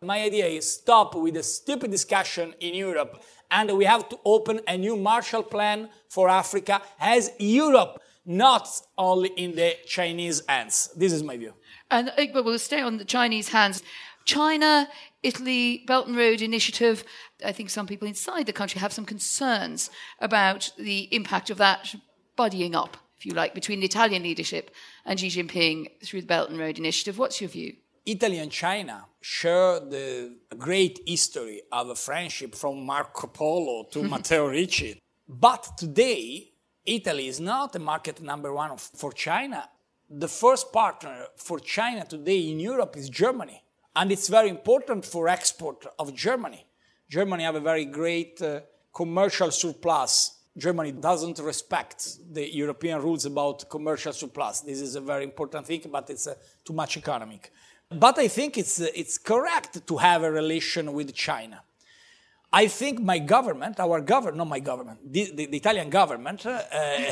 My 0.04 0.24
idea 0.24 0.48
is 0.48 0.74
stop 0.74 1.14
with 1.14 1.36
the 1.36 1.44
stupid 1.44 1.92
discussion 1.92 2.56
in 2.60 2.74
Europe 2.74 3.22
and 3.52 3.78
we 3.78 3.86
have 3.86 4.10
to 4.10 4.18
open 4.26 4.60
a 4.68 4.76
new 4.76 4.98
Marshall 4.98 5.44
Plan 5.44 5.90
for 6.10 6.28
Africa 6.28 6.82
as 7.00 7.32
Europe, 7.38 8.02
not 8.26 8.68
only 8.98 9.30
in 9.38 9.54
the 9.54 9.76
Chinese 9.86 10.42
hands. 10.50 10.90
This 10.98 11.14
is 11.14 11.22
my 11.22 11.38
view. 11.38 11.54
And 11.92 12.10
uh, 12.18 12.42
we'll 12.44 12.58
stay 12.58 12.82
on 12.82 12.98
the 12.98 13.06
Chinese 13.06 13.50
hands. 13.50 13.84
China, 14.26 14.90
Italy, 15.22 15.84
Belt 15.86 16.08
and 16.08 16.18
Road 16.18 16.42
Initiative. 16.42 17.04
I 17.46 17.52
think 17.52 17.70
some 17.70 17.86
people 17.86 18.08
inside 18.08 18.48
the 18.48 18.54
country 18.54 18.80
have 18.80 18.94
some 18.94 19.06
concerns 19.06 19.92
about 20.18 20.72
the 20.80 21.14
impact 21.14 21.52
of 21.52 21.60
that 21.60 21.94
buddying 22.36 22.74
up, 22.74 22.98
if 23.20 23.26
you 23.28 23.34
like, 23.34 23.54
between 23.54 23.82
the 23.82 23.86
Italian 23.86 24.24
leadership 24.24 24.72
and 25.06 25.20
Xi 25.20 25.28
Jinping 25.28 25.90
through 26.04 26.22
the 26.22 26.28
Belt 26.28 26.50
and 26.50 26.58
Road 26.58 26.80
Initiative. 26.80 27.20
What's 27.20 27.40
your 27.40 27.52
view? 27.52 27.76
Italy 28.06 28.40
and 28.40 28.52
China 28.52 29.06
share 29.22 29.80
the 29.80 30.36
great 30.58 31.00
history 31.06 31.62
of 31.72 31.90
a 31.90 31.96
friendship 31.96 32.56
from 32.56 32.84
Marco 32.84 33.28
Polo 33.28 33.88
to 33.92 34.02
Matteo 34.10 34.48
Ricci. 34.48 35.00
But 35.28 35.78
today, 35.78 36.52
Italy 36.84 37.28
is 37.28 37.40
not 37.40 37.76
a 37.76 37.80
market 37.80 38.20
number 38.22 38.52
one 38.52 38.76
for 38.78 39.12
China. 39.12 39.70
The 40.10 40.28
first 40.28 40.74
partner 40.74 41.28
for 41.38 41.60
China 41.60 42.04
today 42.04 42.50
in 42.50 42.60
Europe 42.60 42.98
is 42.98 43.08
Germany. 43.08 43.64
And 43.96 44.12
it's 44.12 44.30
very 44.30 44.50
important 44.50 45.06
for 45.06 45.28
export 45.28 45.86
of 46.00 46.16
Germany. 46.16 46.66
Germany 47.08 47.44
have 47.44 47.56
a 47.56 47.60
very 47.60 47.86
great 47.86 48.42
uh, 48.42 48.62
commercial 48.92 49.52
surplus. 49.52 50.40
Germany 50.58 50.92
doesn't 50.92 51.40
respect 51.40 52.18
the 52.34 52.52
European 52.54 53.02
rules 53.02 53.26
about 53.26 53.70
commercial 53.70 54.12
surplus. 54.12 54.62
This 54.62 54.82
is 54.82 54.96
a 54.96 55.02
very 55.02 55.24
important 55.24 55.68
thing, 55.68 55.84
but 55.92 56.10
it's 56.10 56.28
uh, 56.28 56.34
too 56.66 56.74
much 56.74 56.98
economic. 56.98 57.52
But 57.92 58.20
I 58.20 58.28
think 58.30 58.58
it's, 58.58 58.80
uh, 58.80 58.88
it's 58.96 59.18
correct 59.18 59.86
to 59.86 59.98
have 59.98 60.24
a 60.24 60.32
relation 60.32 60.94
with 60.94 61.14
China. 61.14 61.62
I 62.54 62.68
think 62.68 63.02
my 63.02 63.20
government, 63.20 63.80
our 63.80 64.02
government, 64.02 64.38
not 64.38 64.48
my 64.48 64.60
government, 64.60 65.00
the, 65.12 65.32
the, 65.34 65.46
the 65.48 65.58
Italian 65.58 65.90
government. 65.90 66.46
Uh, 66.46 66.62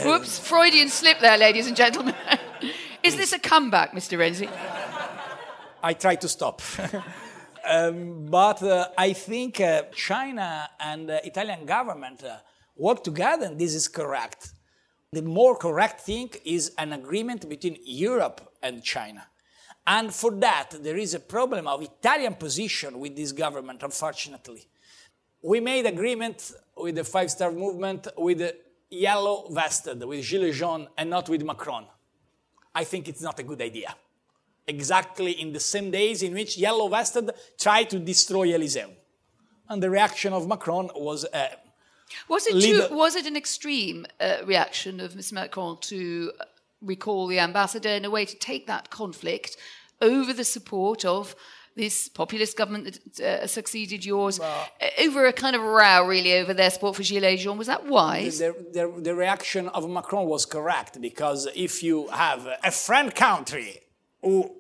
Whoops, 0.04 0.40
Freudian 0.40 0.90
slip 0.90 1.20
there, 1.20 1.38
ladies 1.38 1.68
and 1.68 1.76
gentlemen. 1.76 2.16
Is 3.04 3.16
this 3.16 3.32
a 3.32 3.40
comeback, 3.40 3.94
Mr. 3.94 4.18
Renzi? 4.18 4.50
I 5.82 5.94
try 5.94 6.16
to 6.16 6.28
stop. 6.28 6.62
um, 7.70 8.26
but 8.26 8.62
uh, 8.62 8.90
I 8.98 9.14
think 9.14 9.62
uh, 9.62 9.84
China 9.94 10.70
and 10.80 11.08
the 11.08 11.26
Italian 11.26 11.66
government 11.66 12.24
uh, 12.24 12.38
work 12.76 13.04
together, 13.04 13.46
and 13.46 13.58
this 13.58 13.74
is 13.74 13.88
correct. 13.88 14.52
The 15.14 15.22
more 15.22 15.56
correct 15.56 16.02
thing 16.02 16.32
is 16.44 16.74
an 16.78 16.92
agreement 16.92 17.48
between 17.48 17.78
Europe 17.86 18.42
and 18.62 18.84
China. 18.84 19.26
And 19.92 20.14
for 20.14 20.30
that, 20.36 20.76
there 20.84 20.98
is 20.98 21.16
a 21.16 21.20
problem 21.20 21.68
of 21.68 21.82
Italian 21.82 22.36
position 22.36 23.00
with 23.00 23.16
this 23.16 23.32
government, 23.32 23.82
unfortunately. 23.82 24.68
We 25.42 25.60
made 25.62 25.88
agreement 25.88 26.52
with 26.78 26.94
the 26.94 27.04
Five 27.04 27.32
Star 27.32 27.52
Movement 27.52 28.08
with 28.16 28.38
the 28.38 28.56
yellow 28.92 29.48
vested, 29.50 30.04
with 30.04 30.24
Gilets 30.24 30.54
jaunes, 30.54 30.90
and 30.96 31.10
not 31.10 31.28
with 31.28 31.44
Macron. 31.44 31.88
I 32.76 32.84
think 32.84 33.10
it's 33.10 33.24
not 33.24 33.40
a 33.40 33.44
good 33.44 33.64
idea. 33.64 33.96
Exactly 34.68 35.32
in 35.32 35.54
the 35.54 35.60
same 35.60 35.90
days 35.90 36.22
in 36.22 36.36
which 36.36 36.56
yellow 36.56 36.88
vested 36.88 37.32
tried 37.58 37.90
to 37.90 37.98
destroy 37.98 38.54
Elyseum. 38.54 38.92
And 39.70 39.82
the 39.82 39.90
reaction 39.90 40.34
of 40.34 40.48
Macron 40.48 40.92
was. 40.94 41.26
Uh, 41.26 41.48
was 42.28 42.46
it, 42.46 42.62
too, 42.62 42.96
was 42.96 43.16
it 43.16 43.26
an 43.26 43.36
extreme 43.36 44.06
uh, 44.20 44.38
reaction 44.46 45.00
of 45.00 45.14
Mr. 45.14 45.34
Macron 45.34 45.80
to 45.82 46.32
recall 46.82 47.26
the 47.26 47.40
ambassador 47.40 47.90
in 47.90 48.06
a 48.06 48.10
way 48.10 48.26
to 48.26 48.36
take 48.38 48.68
that 48.68 48.92
conflict 48.92 49.58
over 50.02 50.34
the 50.34 50.44
support 50.44 51.06
of 51.06 51.36
this 51.76 52.10
populist 52.10 52.58
government 52.58 53.00
that 53.16 53.44
uh, 53.44 53.48
succeeded 53.48 54.04
yours 54.04 54.40
well, 54.40 54.68
uh, 54.82 55.06
over 55.06 55.28
a 55.28 55.34
kind 55.34 55.56
of 55.56 55.62
row, 55.62 56.06
really, 56.06 56.34
over 56.34 56.54
their 56.54 56.70
support 56.70 56.96
for 56.96 57.04
Gilets 57.04 57.40
jaunes. 57.40 57.58
Was 57.58 57.68
that 57.68 57.86
wise? 57.86 58.40
The, 58.40 58.54
the, 58.74 59.02
the, 59.02 59.16
reaction 59.16 59.70
of 59.70 59.90
Macron 59.90 60.26
was 60.26 60.46
correct 60.46 61.00
because 61.00 61.48
if 61.56 61.82
you 61.82 62.08
have 62.08 62.48
a 62.64 62.72
friend 62.72 63.14
country 63.14 63.80
who 64.22 64.52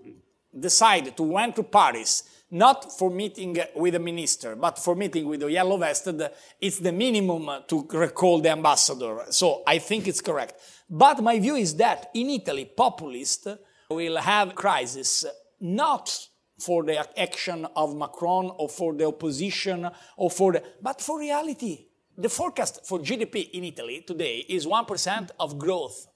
decide 0.57 1.15
to 1.17 1.23
went 1.23 1.55
to 1.57 1.63
Paris 1.63 2.23
not 2.51 2.97
for 2.97 3.11
meeting 3.11 3.57
with 3.75 3.93
a 3.93 3.99
minister, 3.99 4.55
but 4.55 4.79
for 4.79 4.95
meeting 4.95 5.27
with 5.27 5.41
the 5.41 5.51
yellow 5.51 5.77
vested, 5.77 6.29
it's 6.59 6.79
the 6.79 6.91
minimum 6.91 7.63
to 7.67 7.87
recall 7.91 8.39
the 8.39 8.49
ambassador. 8.49 9.25
So 9.29 9.61
I 9.67 9.77
think 9.77 10.07
it's 10.07 10.21
correct. 10.21 10.55
But 10.89 11.21
my 11.21 11.37
view 11.39 11.55
is 11.55 11.75
that 11.75 12.09
in 12.15 12.29
Italy, 12.31 12.65
populists 12.65 13.47
will 13.89 14.17
have 14.17 14.53
crisis 14.53 15.25
not 15.59 16.27
for 16.59 16.83
the 16.83 17.19
action 17.19 17.65
of 17.75 17.95
Macron 17.95 18.51
or 18.57 18.69
for 18.69 18.93
the 18.93 19.07
opposition 19.07 19.89
or 20.15 20.29
for 20.29 20.53
the, 20.53 20.63
but 20.79 21.01
for 21.01 21.19
reality. 21.19 21.87
The 22.15 22.29
forecast 22.29 22.85
for 22.85 22.99
GDP 22.99 23.49
in 23.51 23.63
Italy 23.63 24.03
today 24.05 24.45
is 24.47 24.67
1% 24.67 25.31
of 25.39 25.57
growth, 25.57 26.07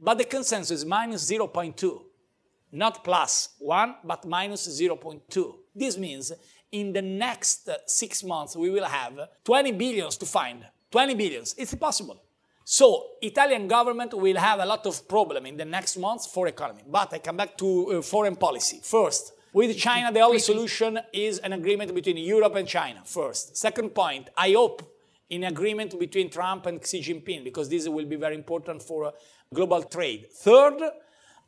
but 0.00 0.16
the 0.16 0.24
consensus 0.24 0.70
is 0.70 0.86
minus 0.86 1.30
0.2, 1.30 2.00
not 2.72 3.04
plus 3.04 3.50
1, 3.58 3.96
but 4.04 4.24
minus 4.24 4.66
0.2. 4.66 5.54
This 5.74 5.98
means 5.98 6.32
in 6.72 6.94
the 6.94 7.02
next 7.02 7.68
six 7.86 8.24
months 8.24 8.56
we 8.56 8.70
will 8.70 8.86
have 8.86 9.18
20 9.44 9.72
billions 9.72 10.16
to 10.16 10.24
find. 10.24 10.64
20 10.90 11.14
billions. 11.14 11.54
It's 11.58 11.74
impossible. 11.74 12.22
So 12.70 13.12
Italian 13.22 13.66
government 13.66 14.12
will 14.12 14.36
have 14.36 14.60
a 14.60 14.66
lot 14.66 14.84
of 14.84 15.08
problem 15.08 15.46
in 15.46 15.56
the 15.56 15.64
next 15.64 15.96
months 15.96 16.26
for 16.26 16.46
economy. 16.48 16.82
But 16.86 17.14
I 17.14 17.18
come 17.18 17.38
back 17.38 17.56
to 17.56 17.68
uh, 17.92 18.02
foreign 18.02 18.36
policy. 18.36 18.80
First, 18.82 19.32
with 19.54 19.74
China, 19.78 20.12
the 20.12 20.20
only 20.20 20.38
solution 20.38 20.98
is 21.10 21.38
an 21.38 21.54
agreement 21.54 21.94
between 21.94 22.18
Europe 22.18 22.56
and 22.56 22.68
China. 22.68 23.00
First. 23.06 23.56
Second 23.56 23.94
point, 23.94 24.28
I 24.36 24.52
hope 24.52 24.82
in 25.30 25.44
agreement 25.44 25.98
between 25.98 26.28
Trump 26.28 26.66
and 26.66 26.86
Xi 26.86 27.00
Jinping, 27.00 27.42
because 27.42 27.70
this 27.70 27.88
will 27.88 28.04
be 28.04 28.16
very 28.16 28.34
important 28.34 28.82
for 28.82 29.06
uh, 29.06 29.10
global 29.54 29.82
trade. 29.84 30.26
Third, 30.30 30.78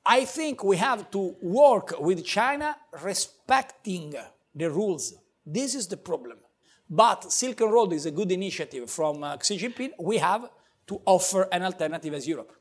I 0.06 0.24
think 0.24 0.64
we 0.64 0.78
have 0.78 1.10
to 1.10 1.36
work 1.42 2.00
with 2.00 2.24
China 2.24 2.78
respecting 3.02 4.14
the 4.54 4.70
rules. 4.70 5.12
This 5.44 5.74
is 5.74 5.86
the 5.86 5.98
problem. 5.98 6.38
But 6.88 7.30
Silk 7.30 7.60
Road 7.60 7.92
is 7.92 8.06
a 8.06 8.10
good 8.10 8.32
initiative 8.32 8.88
from 8.88 9.22
uh, 9.22 9.36
Xi 9.42 9.58
Jinping. 9.58 9.90
We 9.98 10.16
have 10.16 10.48
to 10.86 11.00
offer 11.06 11.48
an 11.52 11.62
alternative 11.62 12.14
as 12.14 12.26
Europe. 12.26 12.52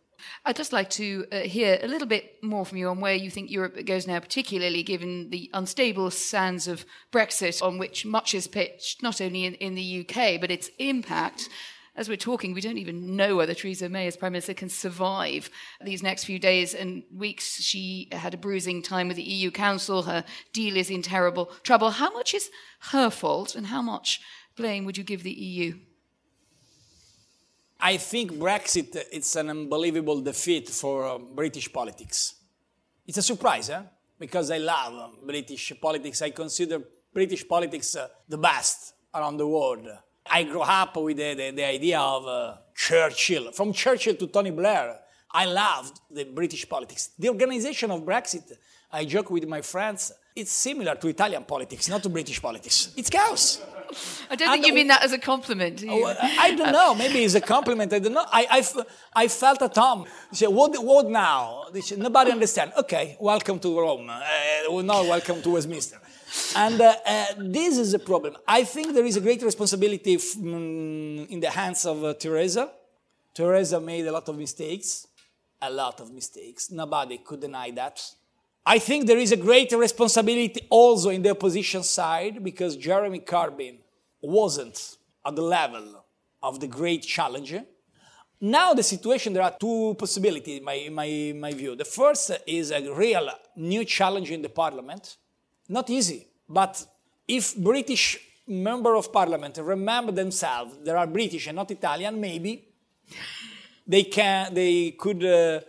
I'd 0.45 0.55
just 0.55 0.73
like 0.73 0.89
to 0.91 1.25
uh, 1.31 1.39
hear 1.41 1.79
a 1.81 1.87
little 1.87 2.07
bit 2.07 2.43
more 2.43 2.65
from 2.65 2.77
you 2.77 2.89
on 2.89 2.99
where 2.99 3.15
you 3.15 3.29
think 3.29 3.49
Europe 3.49 3.85
goes 3.85 4.07
now, 4.07 4.19
particularly 4.19 4.83
given 4.83 5.29
the 5.29 5.49
unstable 5.53 6.11
sands 6.11 6.67
of 6.67 6.85
Brexit, 7.11 7.61
on 7.61 7.77
which 7.77 8.05
much 8.05 8.33
is 8.33 8.47
pitched, 8.47 9.01
not 9.01 9.21
only 9.21 9.45
in, 9.45 9.53
in 9.55 9.75
the 9.75 10.01
UK, 10.01 10.39
but 10.39 10.51
its 10.51 10.69
impact. 10.79 11.49
As 11.95 12.07
we're 12.07 12.17
talking, 12.17 12.53
we 12.53 12.61
don't 12.61 12.77
even 12.77 13.15
know 13.15 13.35
whether 13.35 13.53
Theresa 13.53 13.89
May, 13.89 14.07
as 14.07 14.15
Prime 14.15 14.31
Minister, 14.31 14.53
can 14.53 14.69
survive 14.69 15.49
these 15.81 16.03
next 16.03 16.23
few 16.23 16.39
days 16.39 16.73
and 16.73 17.03
weeks. 17.13 17.61
She 17.61 18.07
had 18.11 18.33
a 18.33 18.37
bruising 18.37 18.81
time 18.81 19.07
with 19.07 19.17
the 19.17 19.23
EU 19.23 19.51
Council. 19.51 20.03
Her 20.03 20.23
deal 20.53 20.77
is 20.77 20.89
in 20.89 21.01
terrible 21.01 21.47
trouble. 21.63 21.91
How 21.91 22.11
much 22.11 22.33
is 22.33 22.49
her 22.91 23.09
fault, 23.09 23.55
and 23.55 23.67
how 23.67 23.81
much 23.81 24.21
blame 24.55 24.85
would 24.85 24.97
you 24.97 25.03
give 25.03 25.23
the 25.23 25.31
EU? 25.31 25.79
I 27.79 27.95
think 27.97 28.33
Brexit 28.33 29.05
it's 29.11 29.35
an 29.37 29.49
unbelievable 29.49 30.19
defeat 30.21 30.67
for 30.67 31.07
uh, 31.07 31.17
British 31.17 31.71
politics. 31.71 32.35
It's 33.07 33.17
a 33.17 33.21
surprise, 33.21 33.69
eh? 33.69 33.81
Because 34.19 34.51
I 34.51 34.57
love 34.57 34.93
um, 34.93 35.17
British 35.25 35.73
politics. 35.79 36.21
I 36.21 36.31
consider 36.31 36.81
British 37.13 37.47
politics 37.47 37.95
uh, 37.95 38.09
the 38.27 38.37
best 38.37 38.93
around 39.13 39.37
the 39.37 39.47
world. 39.47 39.87
I 40.29 40.43
grew 40.43 40.61
up 40.61 40.97
with 40.97 41.17
the, 41.17 41.33
the, 41.33 41.51
the 41.51 41.65
idea 41.65 41.99
of 41.99 42.27
uh, 42.27 42.57
Churchill. 42.75 43.51
From 43.53 43.71
Churchill 43.71 44.15
to 44.15 44.27
Tony 44.27 44.51
Blair, 44.51 44.99
I 45.31 45.45
loved 45.45 46.01
the 46.11 46.25
British 46.25 46.67
politics. 46.67 47.11
The 47.17 47.29
organization 47.29 47.91
of 47.91 48.01
Brexit, 48.01 48.57
I 48.91 49.05
joke 49.05 49.31
with 49.31 49.47
my 49.47 49.61
friends, 49.61 50.11
it's 50.35 50.51
similar 50.51 50.95
to 50.95 51.07
Italian 51.07 51.43
politics, 51.43 51.89
not 51.89 52.01
to 52.03 52.09
British 52.09 52.41
politics. 52.41 52.93
It's 52.95 53.09
chaos. 53.09 53.61
I 54.29 54.35
don't 54.35 54.49
think 54.49 54.57
and, 54.57 54.65
you 54.67 54.73
mean 54.73 54.87
that 54.87 55.03
as 55.03 55.13
a 55.13 55.17
compliment. 55.17 55.83
Oh, 55.87 56.15
I 56.21 56.53
don't 56.53 56.71
know. 56.71 56.93
Maybe 56.93 57.23
it's 57.23 57.33
a 57.33 57.41
compliment. 57.41 57.91
I 57.91 57.99
don't 57.99 58.13
know. 58.13 58.25
I, 58.31 58.45
I, 58.51 58.83
I 59.23 59.27
felt 59.27 59.61
at 59.63 59.75
home. 59.75 60.05
They 60.31 60.37
said, 60.37 60.49
what, 60.49 60.77
what 60.83 61.09
now? 61.09 61.65
Said, 61.81 61.97
Nobody 61.97 62.31
understand. 62.31 62.73
Okay, 62.77 63.17
welcome 63.19 63.59
to 63.59 63.79
Rome. 63.79 64.09
Uh, 64.09 64.81
not 64.81 65.05
welcome 65.05 65.41
to 65.41 65.49
Westminster. 65.49 65.99
And 66.55 66.79
uh, 66.79 66.93
uh, 67.05 67.25
this 67.37 67.77
is 67.79 67.93
a 67.95 67.99
problem. 67.99 68.37
I 68.47 68.63
think 68.63 68.93
there 68.93 69.05
is 69.05 69.17
a 69.17 69.21
great 69.21 69.41
responsibility 69.41 70.15
f- 70.15 70.37
mm, 70.37 71.27
in 71.27 71.39
the 71.39 71.49
hands 71.49 71.85
of 71.85 72.03
uh, 72.03 72.13
Theresa. 72.13 72.69
Theresa 73.33 73.79
made 73.79 74.05
a 74.05 74.11
lot 74.11 74.29
of 74.29 74.37
mistakes. 74.37 75.07
A 75.61 75.71
lot 75.71 75.99
of 75.99 76.13
mistakes. 76.13 76.69
Nobody 76.69 77.17
could 77.17 77.41
deny 77.41 77.71
that. 77.71 77.99
I 78.69 78.77
think 78.77 79.07
there 79.07 79.17
is 79.17 79.31
a 79.31 79.35
greater 79.35 79.77
responsibility 79.79 80.61
also 80.69 81.09
in 81.09 81.23
the 81.23 81.31
opposition 81.31 81.81
side 81.81 82.43
because 82.43 82.77
Jeremy 82.77 83.19
Corbyn 83.19 83.77
wasn't 84.21 84.97
at 85.25 85.35
the 85.35 85.41
level 85.41 86.05
of 86.43 86.59
the 86.59 86.67
great 86.67 87.01
challenger. 87.01 87.63
Now 88.39 88.75
the 88.75 88.83
situation, 88.83 89.33
there 89.33 89.41
are 89.41 89.55
two 89.59 89.95
possibilities 89.97 90.59
in 90.59 90.63
my, 90.63 90.87
my, 90.91 91.33
my 91.35 91.51
view. 91.51 91.75
The 91.75 91.83
first 91.83 92.29
is 92.45 92.69
a 92.69 92.93
real 92.93 93.31
new 93.55 93.83
challenge 93.85 94.29
in 94.29 94.43
the 94.43 94.49
parliament. 94.49 95.17
Not 95.67 95.89
easy, 95.89 96.27
but 96.47 96.85
if 97.27 97.57
British 97.57 98.19
member 98.45 98.93
of 98.93 99.11
parliament 99.11 99.57
remember 99.57 100.11
themselves, 100.11 100.77
there 100.83 100.95
are 100.95 101.07
British 101.07 101.47
and 101.47 101.55
not 101.55 101.71
Italian, 101.71 102.21
maybe 102.21 102.65
they 103.87 104.03
can, 104.03 104.53
they 104.53 104.91
could 104.91 105.25
uh, 105.25 105.61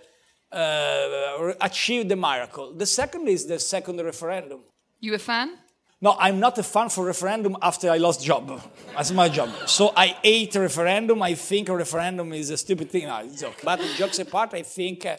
uh, 0.52 1.52
achieve 1.60 2.08
the 2.08 2.16
miracle. 2.16 2.72
The 2.72 2.86
second 2.86 3.28
is 3.28 3.46
the 3.46 3.58
second 3.58 4.00
referendum. 4.00 4.60
You 5.00 5.14
a 5.14 5.18
fan? 5.18 5.58
No, 6.02 6.16
I'm 6.18 6.40
not 6.40 6.58
a 6.58 6.62
fan 6.62 6.88
for 6.88 7.04
referendum 7.04 7.56
after 7.60 7.90
I 7.90 7.98
lost 7.98 8.24
job. 8.24 8.62
That's 8.96 9.12
my 9.12 9.28
job. 9.28 9.50
So 9.66 9.92
I 9.94 10.16
hate 10.22 10.54
referendum. 10.54 11.20
I 11.22 11.34
think 11.34 11.68
a 11.68 11.76
referendum 11.76 12.32
is 12.32 12.48
a 12.50 12.56
stupid 12.56 12.90
thing. 12.90 13.06
No, 13.06 13.18
it's 13.18 13.40
joke. 13.40 13.60
But 13.62 13.80
jokes 13.96 14.18
apart, 14.18 14.54
I 14.54 14.62
think 14.62 15.04
uh, 15.04 15.18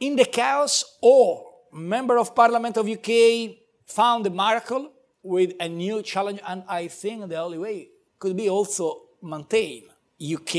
in 0.00 0.16
the 0.16 0.24
chaos, 0.24 0.96
or 1.02 1.44
member 1.72 2.18
of 2.18 2.34
parliament 2.34 2.78
of 2.78 2.88
UK 2.88 3.56
found 3.86 4.26
a 4.26 4.30
miracle 4.30 4.90
with 5.22 5.52
a 5.60 5.68
new 5.68 6.02
challenge, 6.02 6.40
and 6.46 6.64
I 6.66 6.88
think 6.88 7.28
the 7.28 7.36
only 7.36 7.58
way 7.58 7.88
could 8.18 8.34
be 8.34 8.48
also 8.48 9.02
maintain 9.22 9.84
UK 10.20 10.54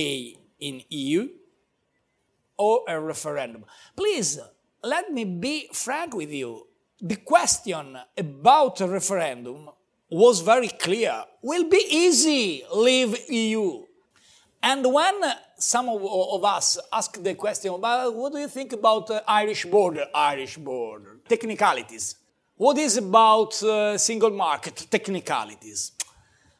in 0.59 0.83
EU 0.89 1.27
or 2.63 2.73
a 2.87 2.99
referendum. 2.99 3.63
Please, 3.95 4.39
let 4.83 5.05
me 5.11 5.23
be 5.25 5.55
frank 5.73 6.15
with 6.21 6.31
you. 6.31 6.49
The 7.01 7.17
question 7.17 7.97
about 8.17 8.81
a 8.81 8.87
referendum 8.87 9.69
was 10.09 10.41
very 10.41 10.69
clear. 10.85 11.15
Will 11.41 11.67
be 11.69 11.83
easy, 12.05 12.63
leave 12.73 13.11
EU. 13.29 13.83
And 14.61 14.81
when 14.97 15.15
some 15.57 15.89
of, 15.89 16.01
of 16.35 16.43
us 16.43 16.77
ask 16.91 17.21
the 17.21 17.35
question 17.35 17.73
about 17.73 18.13
what 18.15 18.33
do 18.33 18.39
you 18.39 18.47
think 18.47 18.73
about 18.73 19.09
uh, 19.09 19.21
Irish 19.27 19.65
border, 19.65 20.05
Irish 20.13 20.57
border, 20.57 21.19
technicalities. 21.27 22.15
What 22.55 22.77
is 22.77 22.97
about 22.97 23.61
uh, 23.63 23.97
single 23.97 24.29
market, 24.29 24.75
technicalities? 24.89 25.91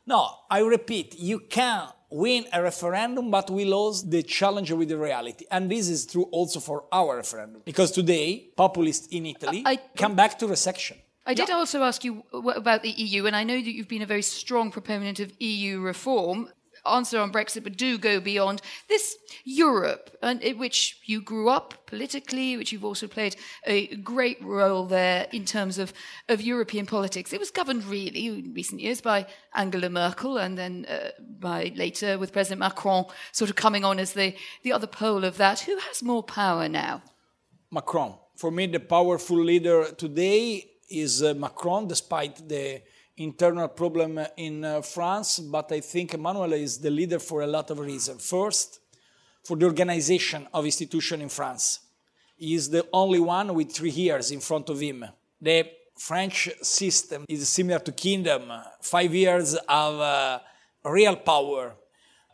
No, 0.05 0.21
I 0.49 0.59
repeat, 0.59 1.15
you 1.17 1.39
can 1.39 1.87
win 2.13 2.45
a 2.53 2.61
referendum, 2.61 3.31
but 3.31 3.49
we 3.49 3.65
lose 3.65 4.03
the 4.03 4.21
challenge 4.21 4.71
with 4.71 4.89
the 4.89 4.97
reality. 4.97 5.45
And 5.49 5.69
this 5.69 5.89
is 5.89 6.05
true 6.05 6.27
also 6.31 6.59
for 6.59 6.85
our 6.91 7.17
referendum. 7.17 7.61
Because 7.65 7.91
today, 7.91 8.49
populists 8.55 9.07
in 9.07 9.25
Italy 9.25 9.63
I, 9.65 9.79
come 9.97 10.15
back 10.15 10.37
to 10.39 10.47
recession. 10.47 10.97
I 11.25 11.33
did 11.33 11.49
yeah. 11.49 11.55
also 11.55 11.83
ask 11.83 12.03
you 12.03 12.23
about 12.33 12.83
the 12.83 12.89
EU, 12.89 13.25
and 13.25 13.35
I 13.35 13.43
know 13.43 13.55
that 13.55 13.71
you've 13.71 13.87
been 13.87 14.01
a 14.01 14.05
very 14.05 14.21
strong 14.21 14.71
proponent 14.71 15.19
of 15.19 15.31
EU 15.39 15.79
reform 15.79 16.49
answer 16.85 17.19
on 17.19 17.31
Brexit, 17.31 17.63
but 17.63 17.77
do 17.77 17.97
go 17.97 18.19
beyond 18.19 18.61
this 18.89 19.17
Europe, 19.43 20.15
and 20.21 20.41
in 20.41 20.57
which 20.57 20.99
you 21.05 21.21
grew 21.21 21.49
up 21.49 21.85
politically, 21.85 22.57
which 22.57 22.71
you've 22.71 22.85
also 22.85 23.07
played 23.07 23.35
a 23.65 23.95
great 23.97 24.41
role 24.43 24.85
there 24.85 25.27
in 25.31 25.45
terms 25.45 25.77
of, 25.77 25.93
of 26.29 26.41
European 26.41 26.85
politics. 26.85 27.33
It 27.33 27.39
was 27.39 27.51
governed 27.51 27.85
really 27.85 28.27
in 28.27 28.53
recent 28.53 28.81
years 28.81 29.01
by 29.01 29.27
Angela 29.53 29.89
Merkel, 29.89 30.37
and 30.37 30.57
then 30.57 30.85
uh, 30.89 31.09
by 31.39 31.71
later 31.75 32.17
with 32.17 32.33
President 32.33 32.59
Macron 32.59 33.05
sort 33.31 33.49
of 33.49 33.55
coming 33.55 33.85
on 33.85 33.99
as 33.99 34.13
the, 34.13 34.35
the 34.63 34.73
other 34.73 34.87
pole 34.87 35.23
of 35.23 35.37
that. 35.37 35.61
Who 35.61 35.77
has 35.77 36.03
more 36.03 36.23
power 36.23 36.67
now? 36.67 37.01
Macron. 37.71 38.15
For 38.35 38.51
me, 38.51 38.65
the 38.67 38.79
powerful 38.79 39.37
leader 39.37 39.91
today 39.91 40.69
is 40.89 41.21
uh, 41.21 41.33
Macron, 41.35 41.87
despite 41.87 42.47
the 42.49 42.81
internal 43.17 43.67
problem 43.67 44.19
in 44.37 44.65
uh, 44.65 44.81
France, 44.81 45.39
but 45.39 45.71
I 45.71 45.79
think 45.81 46.13
Emmanuel 46.13 46.53
is 46.53 46.79
the 46.79 46.89
leader 46.89 47.19
for 47.19 47.41
a 47.41 47.47
lot 47.47 47.69
of 47.69 47.79
reasons. 47.79 48.27
First, 48.27 48.79
for 49.43 49.57
the 49.57 49.65
organization 49.65 50.47
of 50.53 50.65
institution 50.65 51.21
in 51.21 51.29
France. 51.29 51.79
He 52.37 52.55
is 52.55 52.69
the 52.69 52.87
only 52.91 53.19
one 53.19 53.53
with 53.53 53.71
three 53.71 53.91
years 53.91 54.31
in 54.31 54.39
front 54.39 54.69
of 54.69 54.79
him. 54.79 55.05
The 55.41 55.69
French 55.97 56.49
system 56.61 57.25
is 57.27 57.47
similar 57.49 57.79
to 57.79 57.91
kingdom, 57.91 58.51
five 58.81 59.13
years 59.13 59.55
of 59.55 59.99
uh, 59.99 60.39
real 60.83 61.15
power. 61.17 61.75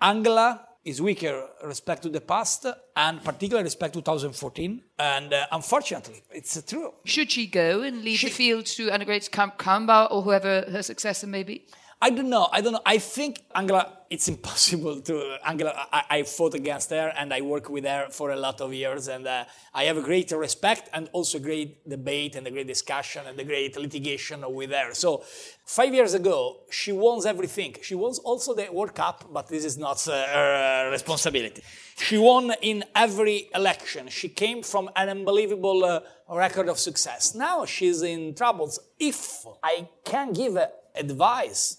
Angela 0.01 0.65
is 0.89 1.01
weaker 1.01 1.47
respect 1.63 2.01
to 2.03 2.09
the 2.09 2.19
past 2.21 2.65
and 2.95 3.23
particularly 3.23 3.63
respect 3.63 3.93
to 3.93 4.01
2014 4.01 4.81
and 4.97 5.33
uh, 5.33 5.45
unfortunately 5.51 6.23
it's 6.31 6.61
true. 6.63 6.93
Should 7.05 7.31
she 7.31 7.45
go 7.45 7.81
and 7.81 8.03
leave 8.03 8.19
she, 8.19 8.27
the 8.27 8.33
field 8.33 8.65
to 8.77 8.89
Annegret 8.89 9.29
Kramp-Karrenbauer 9.31 10.11
or 10.11 10.23
whoever 10.23 10.65
her 10.69 10.81
successor 10.81 11.27
may 11.27 11.43
be 11.43 11.67
I 12.01 12.11
don't 12.11 12.29
know. 12.29 12.47
I 12.49 12.61
don't 12.61 12.71
know. 12.71 12.81
I 12.85 12.97
think 12.97 13.43
Angela, 13.53 13.91
it's 14.09 14.27
impossible 14.35 15.01
to. 15.01 15.37
Angela, 15.45 15.73
I, 15.91 16.03
I 16.09 16.23
fought 16.23 16.53
against 16.53 16.91
her 16.91 17.11
and 17.17 17.33
I 17.33 17.41
worked 17.41 17.69
with 17.69 17.83
her 17.83 18.07
for 18.09 18.31
a 18.31 18.37
lot 18.37 18.61
of 18.61 18.73
years, 18.73 19.09
and 19.09 19.27
uh, 19.27 19.43
I 19.73 19.83
have 19.83 19.97
a 19.97 20.01
great 20.01 20.31
respect 20.31 20.89
and 20.93 21.09
also 21.11 21.39
great 21.39 21.87
debate 21.89 22.37
and 22.37 22.47
a 22.47 22.51
great 22.51 22.67
discussion 22.67 23.27
and 23.27 23.37
a 23.37 23.43
great 23.43 23.75
litigation 23.75 24.45
with 24.47 24.71
her. 24.71 24.93
So, 24.93 25.23
five 25.65 25.93
years 25.93 26.13
ago, 26.13 26.61
she 26.71 26.93
won 26.93 27.19
everything. 27.27 27.75
She 27.81 27.95
won 27.95 28.13
also 28.23 28.55
the 28.55 28.69
World 28.71 28.95
Cup, 28.95 29.25
but 29.33 29.49
this 29.49 29.65
is 29.65 29.77
not 29.77 30.07
uh, 30.07 30.25
her 30.27 30.89
responsibility. 30.91 31.61
She 31.97 32.17
won 32.17 32.53
in 32.61 32.85
every 32.95 33.49
election. 33.53 34.07
She 34.07 34.29
came 34.29 34.63
from 34.63 34.89
an 34.95 35.09
unbelievable 35.09 35.83
uh, 35.83 35.99
record 36.29 36.69
of 36.69 36.79
success. 36.79 37.35
Now 37.35 37.65
she's 37.65 38.03
in 38.03 38.35
troubles. 38.35 38.79
If 38.97 39.45
I 39.61 39.89
can 40.05 40.31
give 40.31 40.57
advice 40.95 41.78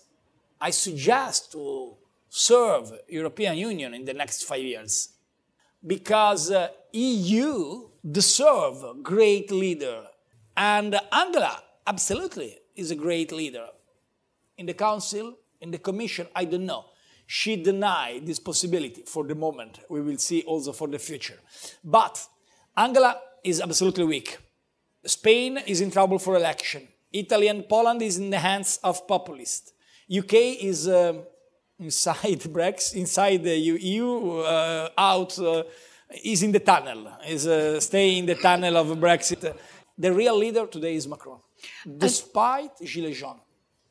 I 0.61 0.71
suggest 0.71 1.53
to 1.53 1.97
serve 2.29 2.93
European 3.09 3.57
Union 3.57 3.95
in 3.95 4.05
the 4.05 4.15
next 4.15 4.45
five 4.45 4.63
years 4.63 5.11
because 5.87 6.51
uh, 6.51 6.69
EU 6.93 7.89
deserve 8.09 9.03
great 9.03 9.51
leader 9.51 10.03
and 10.57 10.99
Angela 11.13 11.63
absolutely 11.87 12.59
is 12.77 12.91
a 12.91 12.95
great 12.95 13.33
leader 13.33 13.67
in 14.59 14.67
the 14.67 14.75
council 14.75 15.35
in 15.61 15.71
the 15.71 15.79
commission 15.79 16.27
I 16.35 16.45
don't 16.45 16.67
know 16.67 16.85
She 17.33 17.55
denied 17.55 18.27
this 18.27 18.41
possibility 18.41 19.03
for 19.07 19.23
the 19.23 19.37
moment. 19.37 19.79
We 19.89 20.01
will 20.01 20.19
see 20.19 20.43
also 20.43 20.73
for 20.73 20.89
the 20.89 20.99
future. 20.99 21.39
But 21.85 22.27
Angela 22.77 23.21
is 23.45 23.61
absolutely 23.61 24.05
weak. 24.05 24.39
Spain 25.07 25.57
is 25.59 25.81
in 25.81 25.93
trouble 25.93 26.19
for 26.19 26.35
election. 26.35 26.89
Italy 27.13 27.47
and 27.47 27.69
Poland 27.69 28.03
is 28.03 28.19
in 28.19 28.31
the 28.31 28.41
hands 28.41 28.81
of 28.83 29.07
populists. 29.07 29.73
UK 30.11 30.35
is 30.61 30.89
uh, 30.89 31.15
inside 31.79 32.41
Brexit, 32.53 32.97
inside 32.97 33.45
the 33.45 33.57
EU, 33.57 34.39
uh, 34.41 34.89
out, 34.99 35.39
uh, 35.39 35.63
is 36.25 36.43
in 36.43 36.53
the 36.53 36.61
tunnel, 36.61 37.13
is 37.29 37.47
uh, 37.47 37.79
staying 37.79 38.19
in 38.19 38.27
the 38.27 38.35
tunnel 38.35 38.77
of 38.77 38.89
Brexit. 38.99 39.55
The 39.97 40.13
real 40.13 40.37
leader 40.37 40.67
today 40.67 40.97
is 40.97 41.07
Macron. 41.07 41.39
Despite 41.85 42.77
Gilets 42.79 43.17
jaunes, 43.17 43.41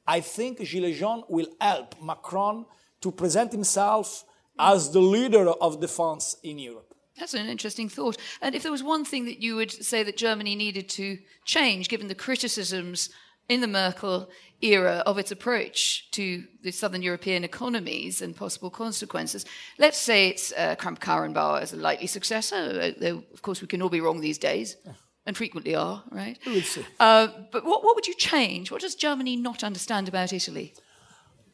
I 0.05 0.19
think 0.21 0.60
Gilets 0.60 0.97
jaunes 0.97 1.23
will 1.29 1.47
help 1.62 1.95
Macron 2.01 2.65
to 3.01 3.12
present 3.12 3.51
himself 3.51 4.25
as 4.58 4.91
the 4.91 4.99
leader 4.99 5.47
of 5.49 5.79
defense 5.79 6.36
in 6.43 6.60
Europe. 6.60 6.93
That's 7.17 7.34
an 7.34 7.47
interesting 7.47 7.89
thought. 7.89 8.17
And 8.41 8.55
if 8.55 8.63
there 8.63 8.71
was 8.71 8.84
one 8.84 9.05
thing 9.05 9.25
that 9.25 9.41
you 9.41 9.55
would 9.55 9.71
say 9.71 10.03
that 10.03 10.17
Germany 10.17 10.55
needed 10.55 10.89
to 10.89 11.17
change, 11.45 11.89
given 11.89 12.08
the 12.08 12.15
criticisms 12.15 13.10
in 13.47 13.62
the 13.62 13.67
Merkel 13.67 14.29
era 14.62 15.04
of 15.06 15.17
its 15.17 15.32
approach 15.32 16.10
to 16.12 16.43
the 16.63 16.72
southern 16.72 17.02
European 17.02 17.43
economies 17.43 18.22
and 18.22 18.36
possible 18.36 18.69
consequences, 18.69 19.45
let's 19.78 19.98
say 19.98 20.30
it's 20.30 20.52
uh, 20.54 20.76
Kramp-Karrenbauer 20.76 21.62
as 21.62 21.74
a 21.74 21.78
likely 21.78 22.08
successor, 22.08 22.93
though 23.00 23.24
of 23.34 23.41
course 23.41 23.62
we 23.62 23.67
can 23.67 23.82
all 23.82 23.89
be 23.89 24.02
wrong 24.02 24.22
these 24.22 24.38
days. 24.38 24.78
And 25.26 25.38
frequently 25.38 25.76
are, 25.76 26.04
right? 26.10 26.39
We 26.45 26.54
will 26.54 26.62
see. 26.62 26.84
Uh, 27.00 27.28
but 27.52 27.63
what, 27.63 27.84
what 27.84 27.95
would 27.95 28.08
you 28.08 28.15
change? 28.15 28.72
What 28.72 28.82
does 28.82 28.95
Germany 28.95 29.36
not 29.36 29.63
understand 29.63 30.08
about 30.08 30.34
Italy? 30.34 30.74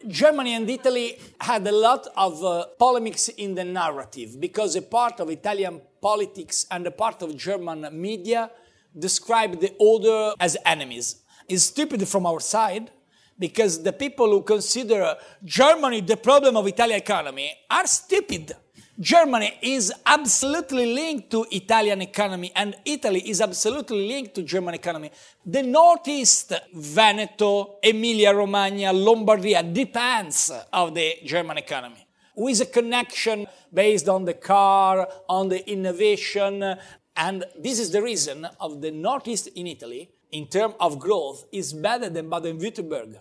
Germany 0.07 0.53
and 0.53 0.69
Italy 0.69 1.19
had 1.41 1.67
a 1.67 1.71
lot 1.71 2.07
of 2.15 2.43
uh, 2.43 2.65
polemics 2.79 3.27
in 3.27 3.55
the 3.55 3.63
narrative 3.63 4.39
because 4.39 4.75
a 4.75 4.81
part 4.81 5.19
of 5.19 5.29
Italian 5.29 5.81
politics 6.01 6.65
and 6.71 6.85
a 6.87 6.91
part 6.91 7.21
of 7.21 7.35
German 7.35 7.89
media 7.91 8.49
described 8.97 9.59
the 9.59 9.73
other 9.81 10.35
as 10.39 10.55
enemies. 10.65 11.23
It's 11.47 11.63
stupid 11.63 12.07
from 12.07 12.25
our 12.25 12.39
side 12.39 12.89
because 13.37 13.83
the 13.83 13.93
people 13.93 14.29
who 14.29 14.41
consider 14.41 15.15
Germany 15.43 16.01
the 16.01 16.17
problem 16.17 16.57
of 16.57 16.67
Italian 16.67 16.99
economy 16.99 17.51
are 17.69 17.85
stupid. 17.85 18.53
Germany 18.97 19.53
is 19.61 19.91
absolutely 20.05 20.93
linked 20.93 21.29
to 21.29 21.45
Italian 21.51 22.01
economy 22.01 22.51
and 22.55 22.75
Italy 22.85 23.29
is 23.29 23.41
absolutely 23.41 24.07
linked 24.07 24.33
to 24.35 24.43
German 24.43 24.73
economy. 24.73 25.11
The 25.45 25.63
Northeast, 25.63 26.53
Veneto, 26.73 27.75
Emilia 27.83 28.33
Romagna, 28.33 28.93
Lombardia 28.93 29.61
depends 29.73 30.49
of 30.71 30.95
the 30.95 31.15
German 31.25 31.57
economy. 31.57 32.07
With 32.37 32.61
a 32.61 32.65
connection 32.65 33.47
based 33.73 34.07
on 34.07 34.23
the 34.23 34.33
car, 34.33 35.09
on 35.27 35.49
the 35.49 35.69
innovation, 35.69 36.77
and 37.17 37.43
this 37.59 37.79
is 37.79 37.91
the 37.91 38.01
reason 38.01 38.47
of 38.61 38.81
the 38.81 38.91
Northeast 38.91 39.47
in 39.55 39.67
Italy 39.67 40.09
in 40.35 40.47
terms 40.47 40.75
of 40.81 40.99
growth 40.99 41.45
is 41.51 41.71
better 41.71 42.09
than 42.09 42.29
Baden-Württemberg. 42.29 43.15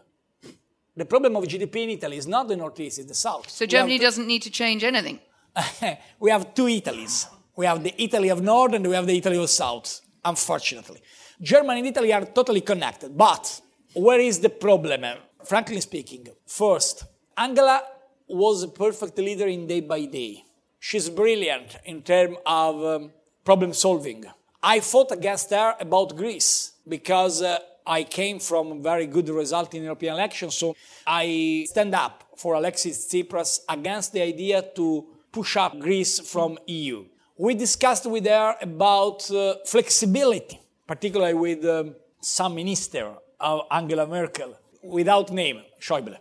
The 0.97 1.05
problem 1.05 1.37
of 1.37 1.45
GDP 1.45 1.77
in 1.85 1.91
Italy 1.91 2.17
is 2.17 2.27
not 2.27 2.49
the 2.49 2.57
Northeast, 2.57 2.99
it's 2.99 3.09
the 3.09 3.15
South. 3.15 3.49
So 3.49 3.67
Germany 3.67 3.99
doesn't 3.99 4.27
need 4.27 4.43
to 4.43 4.51
change 4.51 4.83
anything. 4.83 5.21
we 6.21 6.31
have 6.31 6.55
two 6.55 6.67
Italies. 6.67 7.27
We 7.55 7.67
have 7.67 7.85
the 7.85 7.95
Italy 8.03 8.31
of 8.31 8.43
North 8.43 8.73
and 8.75 8.85
we 8.85 8.95
have 8.97 9.07
the 9.07 9.17
Italy 9.17 9.39
of 9.39 9.49
South, 9.49 10.01
unfortunately. 10.25 11.01
Germany 11.41 11.81
and 11.81 11.89
Italy 11.89 12.13
are 12.13 12.25
totally 12.25 12.63
connected. 12.63 13.17
But 13.17 13.61
where 13.95 14.19
is 14.19 14.41
the 14.41 14.51
problem? 14.51 15.05
Frankly 15.45 15.81
speaking, 15.81 16.27
first, 16.47 17.05
Angela 17.37 17.81
was 18.27 18.65
a 18.65 18.69
perfect 18.69 19.17
leader 19.19 19.47
in 19.47 19.69
day 19.69 19.81
by 19.81 20.05
day. 20.07 20.43
She's 20.81 21.09
brilliant 21.09 21.77
in 21.85 22.03
terms 22.03 22.39
of 22.45 22.85
um, 22.85 23.13
problem 23.45 23.73
solving. 23.73 24.25
I 24.61 24.81
fought 24.81 25.13
against 25.13 25.51
her 25.51 25.77
about 25.79 26.17
Greece 26.17 26.74
because 26.87 27.43
uh, 27.43 27.59
I 27.87 28.05
came 28.05 28.39
from 28.39 28.83
very 28.83 29.07
good 29.07 29.29
result 29.29 29.75
in 29.75 29.83
European 29.83 30.15
elections. 30.15 30.55
So 30.55 30.75
I 31.07 31.67
stand 31.69 31.95
up 31.95 32.25
for 32.37 32.55
Alexis 32.55 33.07
Tsipras 33.07 33.61
against 33.69 34.13
the 34.13 34.23
idea 34.23 34.63
to 34.77 35.07
push 35.31 35.57
up 35.57 35.79
Greece 35.79 36.21
from 36.21 36.59
EU. 36.67 37.05
We 37.37 37.55
discussed 37.55 38.07
with 38.07 38.27
her 38.27 38.57
about 38.61 39.31
uh, 39.31 39.57
flexibility, 39.67 40.61
particularly 40.87 41.35
with 41.35 41.65
um, 41.65 41.97
some 42.21 42.55
minister 42.55 43.13
of 43.41 43.63
Angela 43.71 44.07
Merkel, 44.07 44.57
without 44.83 45.31
name, 45.33 45.63
Schäuble. 45.81 46.17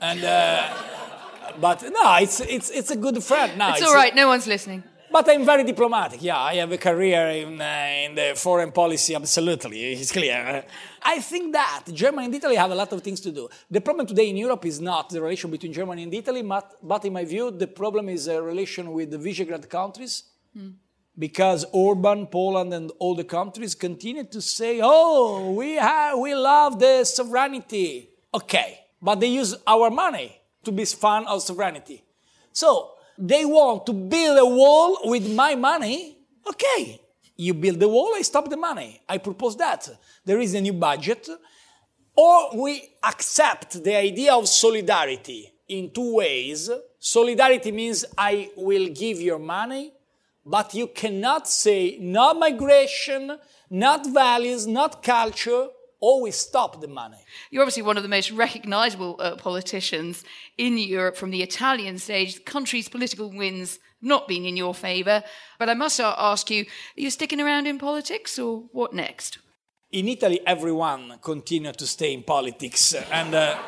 And, 0.00 0.22
uh, 0.22 0.68
but 1.60 1.82
no, 1.82 2.16
it's, 2.16 2.40
it's, 2.40 2.70
it's 2.70 2.90
a 2.90 2.96
good 2.96 3.22
friend 3.24 3.56
now. 3.56 3.70
It's, 3.70 3.80
it's 3.80 3.88
all 3.88 3.94
right, 3.94 4.12
a, 4.12 4.16
no 4.16 4.28
one's 4.28 4.46
listening. 4.46 4.84
But 5.10 5.28
I'm 5.30 5.44
very 5.44 5.64
diplomatic. 5.64 6.22
Yeah, 6.22 6.38
I 6.38 6.56
have 6.56 6.70
a 6.70 6.76
career 6.76 7.28
in, 7.28 7.60
uh, 7.60 8.04
in 8.04 8.14
the 8.14 8.34
foreign 8.36 8.72
policy, 8.72 9.14
absolutely. 9.14 9.92
It's 9.92 10.12
clear. 10.12 10.64
I 11.02 11.20
think 11.20 11.52
that 11.54 11.84
Germany 11.92 12.26
and 12.26 12.34
Italy 12.34 12.56
have 12.56 12.70
a 12.70 12.74
lot 12.74 12.92
of 12.92 13.02
things 13.02 13.20
to 13.20 13.32
do. 13.32 13.48
The 13.70 13.80
problem 13.80 14.06
today 14.06 14.28
in 14.28 14.36
Europe 14.36 14.66
is 14.66 14.80
not 14.80 15.08
the 15.08 15.22
relation 15.22 15.50
between 15.50 15.72
Germany 15.72 16.02
and 16.02 16.12
Italy, 16.12 16.42
but, 16.42 16.74
but 16.82 17.04
in 17.06 17.14
my 17.14 17.24
view, 17.24 17.50
the 17.50 17.66
problem 17.66 18.10
is 18.10 18.28
a 18.28 18.42
relation 18.42 18.92
with 18.92 19.10
the 19.10 19.18
Visegrad 19.18 19.68
countries. 19.68 20.24
Mm. 20.56 20.74
Because 21.18 21.64
Orban, 21.72 22.26
Poland, 22.26 22.72
and 22.74 22.92
all 22.98 23.14
the 23.14 23.24
countries 23.24 23.74
continue 23.74 24.24
to 24.24 24.40
say, 24.40 24.80
oh, 24.82 25.52
we, 25.52 25.74
have, 25.74 26.18
we 26.18 26.34
love 26.34 26.78
the 26.78 27.04
sovereignty. 27.04 28.10
Okay, 28.34 28.80
but 29.00 29.18
they 29.20 29.28
use 29.28 29.54
our 29.66 29.90
money 29.90 30.38
to 30.64 30.70
be 30.70 30.84
fan 30.84 31.26
of 31.26 31.42
sovereignty. 31.42 32.04
So 32.52 32.97
they 33.18 33.44
want 33.44 33.84
to 33.86 33.92
build 33.92 34.38
a 34.38 34.46
wall 34.46 34.98
with 35.04 35.28
my 35.34 35.54
money. 35.54 36.18
Okay, 36.48 37.00
you 37.36 37.52
build 37.54 37.80
the 37.80 37.88
wall, 37.88 38.12
I 38.14 38.22
stop 38.22 38.48
the 38.48 38.56
money. 38.56 39.00
I 39.08 39.18
propose 39.18 39.56
that. 39.56 39.88
There 40.24 40.40
is 40.40 40.54
a 40.54 40.60
new 40.60 40.72
budget. 40.72 41.28
Or 42.16 42.56
we 42.56 42.94
accept 43.04 43.82
the 43.84 43.96
idea 43.96 44.34
of 44.34 44.48
solidarity 44.48 45.52
in 45.68 45.90
two 45.90 46.16
ways. 46.16 46.70
Solidarity 46.98 47.70
means 47.70 48.04
I 48.16 48.50
will 48.56 48.88
give 48.88 49.20
your 49.20 49.38
money, 49.38 49.92
but 50.44 50.74
you 50.74 50.88
cannot 50.88 51.48
say 51.48 51.96
not 52.00 52.38
migration, 52.38 53.38
not 53.70 54.06
values, 54.06 54.66
not 54.66 55.02
culture, 55.02 55.68
always 56.00 56.36
stop 56.36 56.80
the 56.80 56.88
money. 56.88 57.18
You're 57.50 57.62
obviously 57.62 57.82
one 57.82 57.96
of 57.96 58.02
the 58.02 58.08
most 58.08 58.30
recognizable 58.30 59.16
uh, 59.18 59.36
politicians 59.36 60.24
in 60.56 60.78
Europe 60.78 61.16
from 61.16 61.30
the 61.30 61.42
Italian 61.42 61.98
stage. 61.98 62.34
The 62.34 62.40
country's 62.40 62.88
political 62.88 63.30
wins 63.30 63.78
not 64.00 64.28
been 64.28 64.44
in 64.44 64.56
your 64.56 64.74
favor. 64.74 65.22
But 65.58 65.68
I 65.68 65.74
must 65.74 66.00
ask 66.00 66.50
you, 66.50 66.62
are 66.62 67.00
you 67.00 67.10
sticking 67.10 67.40
around 67.40 67.66
in 67.66 67.78
politics 67.78 68.38
or 68.38 68.64
what 68.72 68.92
next? 68.92 69.38
In 69.90 70.08
Italy, 70.08 70.40
everyone 70.46 71.18
continued 71.22 71.76
to 71.78 71.86
stay 71.86 72.12
in 72.12 72.22
politics. 72.22 72.94
And 72.94 73.34
uh, 73.34 73.58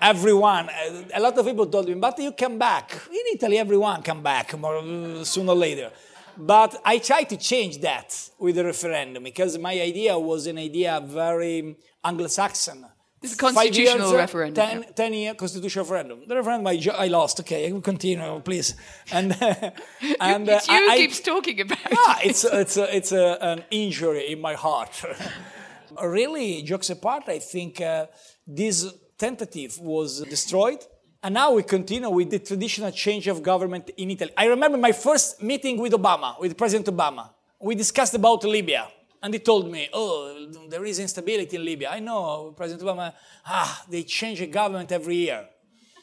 everyone, 0.00 0.68
uh, 0.68 1.02
a 1.14 1.20
lot 1.20 1.36
of 1.38 1.46
people 1.46 1.66
told 1.66 1.88
me, 1.88 1.94
but 1.94 2.18
you 2.18 2.32
come 2.32 2.58
back. 2.58 2.92
In 3.10 3.34
Italy, 3.34 3.58
everyone 3.58 4.02
come 4.02 4.22
back 4.22 4.56
more, 4.58 4.78
uh, 4.78 5.24
sooner 5.24 5.52
or 5.52 5.56
later. 5.56 5.90
But 6.36 6.80
I 6.84 6.98
tried 6.98 7.28
to 7.30 7.36
change 7.36 7.80
that 7.80 8.30
with 8.38 8.56
the 8.56 8.64
referendum 8.64 9.22
because 9.24 9.58
my 9.58 9.80
idea 9.80 10.18
was 10.18 10.46
an 10.46 10.58
idea 10.58 11.02
very 11.04 11.76
Anglo-Saxon. 12.04 12.86
This 13.20 13.32
is 13.32 13.38
a 13.38 13.40
constitutional 13.40 14.10
years, 14.10 14.12
referendum. 14.12 14.54
Ten, 14.54 14.82
yeah. 14.82 14.90
ten, 14.90 15.14
year 15.14 15.34
constitutional 15.34 15.84
referendum. 15.84 16.28
The 16.28 16.36
referendum 16.36 16.66
I, 16.66 16.80
I 16.96 17.08
lost. 17.08 17.40
Okay, 17.40 17.68
I 17.68 17.72
will 17.72 17.80
continue, 17.80 18.40
please. 18.40 18.74
And 19.10 19.32
and 20.20 20.48
it's 20.48 20.68
uh, 20.68 20.72
you 20.72 20.90
I, 20.90 20.96
keeps 20.98 21.20
talking 21.20 21.60
about. 21.62 21.78
Yeah, 21.90 22.16
it's 22.22 22.44
it's 22.44 22.76
a, 22.76 22.96
it's 22.96 23.12
a, 23.12 23.38
an 23.40 23.64
injury 23.70 24.32
in 24.32 24.40
my 24.40 24.54
heart. 24.54 25.02
really, 26.02 26.62
jokes 26.62 26.90
apart, 26.90 27.24
I 27.28 27.38
think 27.38 27.80
uh, 27.80 28.06
this 28.46 28.92
tentative 29.18 29.78
was 29.80 30.20
destroyed 30.20 30.84
and 31.26 31.34
now 31.34 31.50
we 31.50 31.64
continue 31.64 32.08
with 32.08 32.30
the 32.30 32.38
traditional 32.38 32.92
change 32.92 33.26
of 33.26 33.42
government 33.42 33.90
in 33.96 34.12
Italy. 34.12 34.30
I 34.36 34.44
remember 34.44 34.78
my 34.78 34.92
first 34.92 35.42
meeting 35.42 35.76
with 35.76 35.92
Obama, 35.92 36.38
with 36.38 36.56
President 36.56 36.86
Obama. 36.96 37.30
We 37.58 37.74
discussed 37.74 38.14
about 38.14 38.44
Libya. 38.44 38.86
And 39.20 39.34
he 39.34 39.40
told 39.40 39.68
me, 39.68 39.88
oh, 39.92 40.46
there 40.68 40.84
is 40.84 41.00
instability 41.00 41.56
in 41.56 41.64
Libya. 41.64 41.88
I 41.90 41.98
know, 41.98 42.54
President 42.56 42.88
Obama, 42.88 43.12
ah, 43.44 43.84
they 43.90 44.04
change 44.04 44.38
the 44.38 44.46
government 44.46 44.92
every 44.92 45.16
year. 45.16 45.48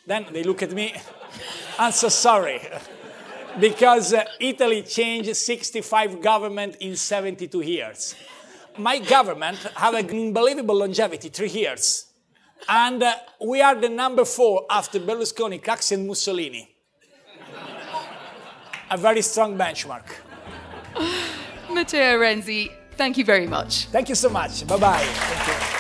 Then 0.06 0.26
they 0.30 0.44
look 0.44 0.62
at 0.62 0.74
me, 0.74 0.94
I'm 1.80 1.94
so 1.94 2.10
sorry. 2.10 2.60
because 3.62 4.14
uh, 4.14 4.26
Italy 4.42 4.82
changed 4.82 5.34
65 5.34 6.22
government 6.22 6.76
in 6.82 6.98
72 6.98 7.62
years. 7.62 8.14
My 8.78 9.00
government 9.00 9.60
have 9.78 9.94
an 9.94 10.10
unbelievable 10.10 10.76
longevity, 10.76 11.30
three 11.30 11.48
years. 11.48 12.08
And 12.68 13.04
uh, 13.04 13.16
we 13.46 13.62
are 13.62 13.76
the 13.76 13.90
number 13.90 14.26
four 14.26 14.66
after 14.70 15.00
Berlusconi, 15.00 15.62
Craxi, 15.62 15.94
and 15.94 16.08
Mussolini. 16.08 16.70
A 18.90 18.98
very 18.98 19.22
strong 19.22 19.58
benchmark. 19.58 20.06
Matteo 21.72 22.20
Renzi, 22.20 22.72
thank 22.92 23.18
you 23.18 23.26
very 23.26 23.48
much. 23.48 23.86
Thank 23.86 24.10
you 24.10 24.16
so 24.16 24.30
much. 24.30 24.68
Bye 24.68 24.78
bye. 24.78 25.74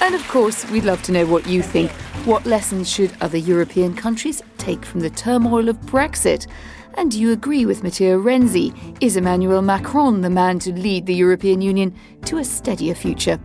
And 0.00 0.14
of 0.16 0.26
course, 0.28 0.68
we'd 0.70 0.84
love 0.84 1.02
to 1.04 1.12
know 1.12 1.26
what 1.26 1.46
you 1.46 1.62
think. 1.62 1.90
What 2.24 2.44
lessons 2.44 2.90
should 2.90 3.12
other 3.20 3.38
European 3.38 3.94
countries 3.94 4.42
take 4.58 4.84
from 4.84 5.00
the 5.00 5.10
turmoil 5.10 5.68
of 5.68 5.76
Brexit? 5.82 6.48
And 6.94 7.14
you 7.14 7.32
agree 7.32 7.64
with 7.64 7.82
Matteo 7.82 8.20
Renzi? 8.20 8.72
Is 9.00 9.16
Emmanuel 9.16 9.62
Macron 9.62 10.20
the 10.20 10.30
man 10.30 10.58
to 10.60 10.72
lead 10.72 11.06
the 11.06 11.14
European 11.14 11.60
Union 11.60 11.94
to 12.26 12.38
a 12.38 12.44
steadier 12.44 12.94
future? 12.94 13.40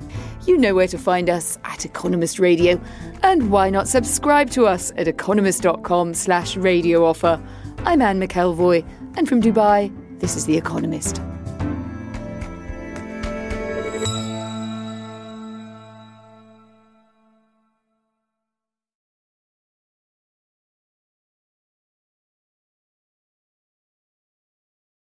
You 0.46 0.58
know 0.58 0.76
where 0.76 0.88
to 0.88 0.98
find 0.98 1.30
us 1.30 1.58
at 1.64 1.86
Economist 1.86 2.40
Radio. 2.40 2.80
And 3.24 3.50
why 3.52 3.70
not 3.70 3.88
subscribe 3.88 4.50
to 4.52 4.66
us 4.66 4.92
at 4.98 5.08
economist.com 5.08 6.14
slash 6.14 6.58
radio 6.58 7.06
offer? 7.06 7.42
I'm 7.80 8.02
Anne 8.02 8.20
McElvoy, 8.20 8.86
and 9.18 9.28
from 9.28 9.42
Dubai, 9.42 9.92
this 10.20 10.36
is 10.36 10.46
The 10.46 10.58
Economist. 10.58 11.22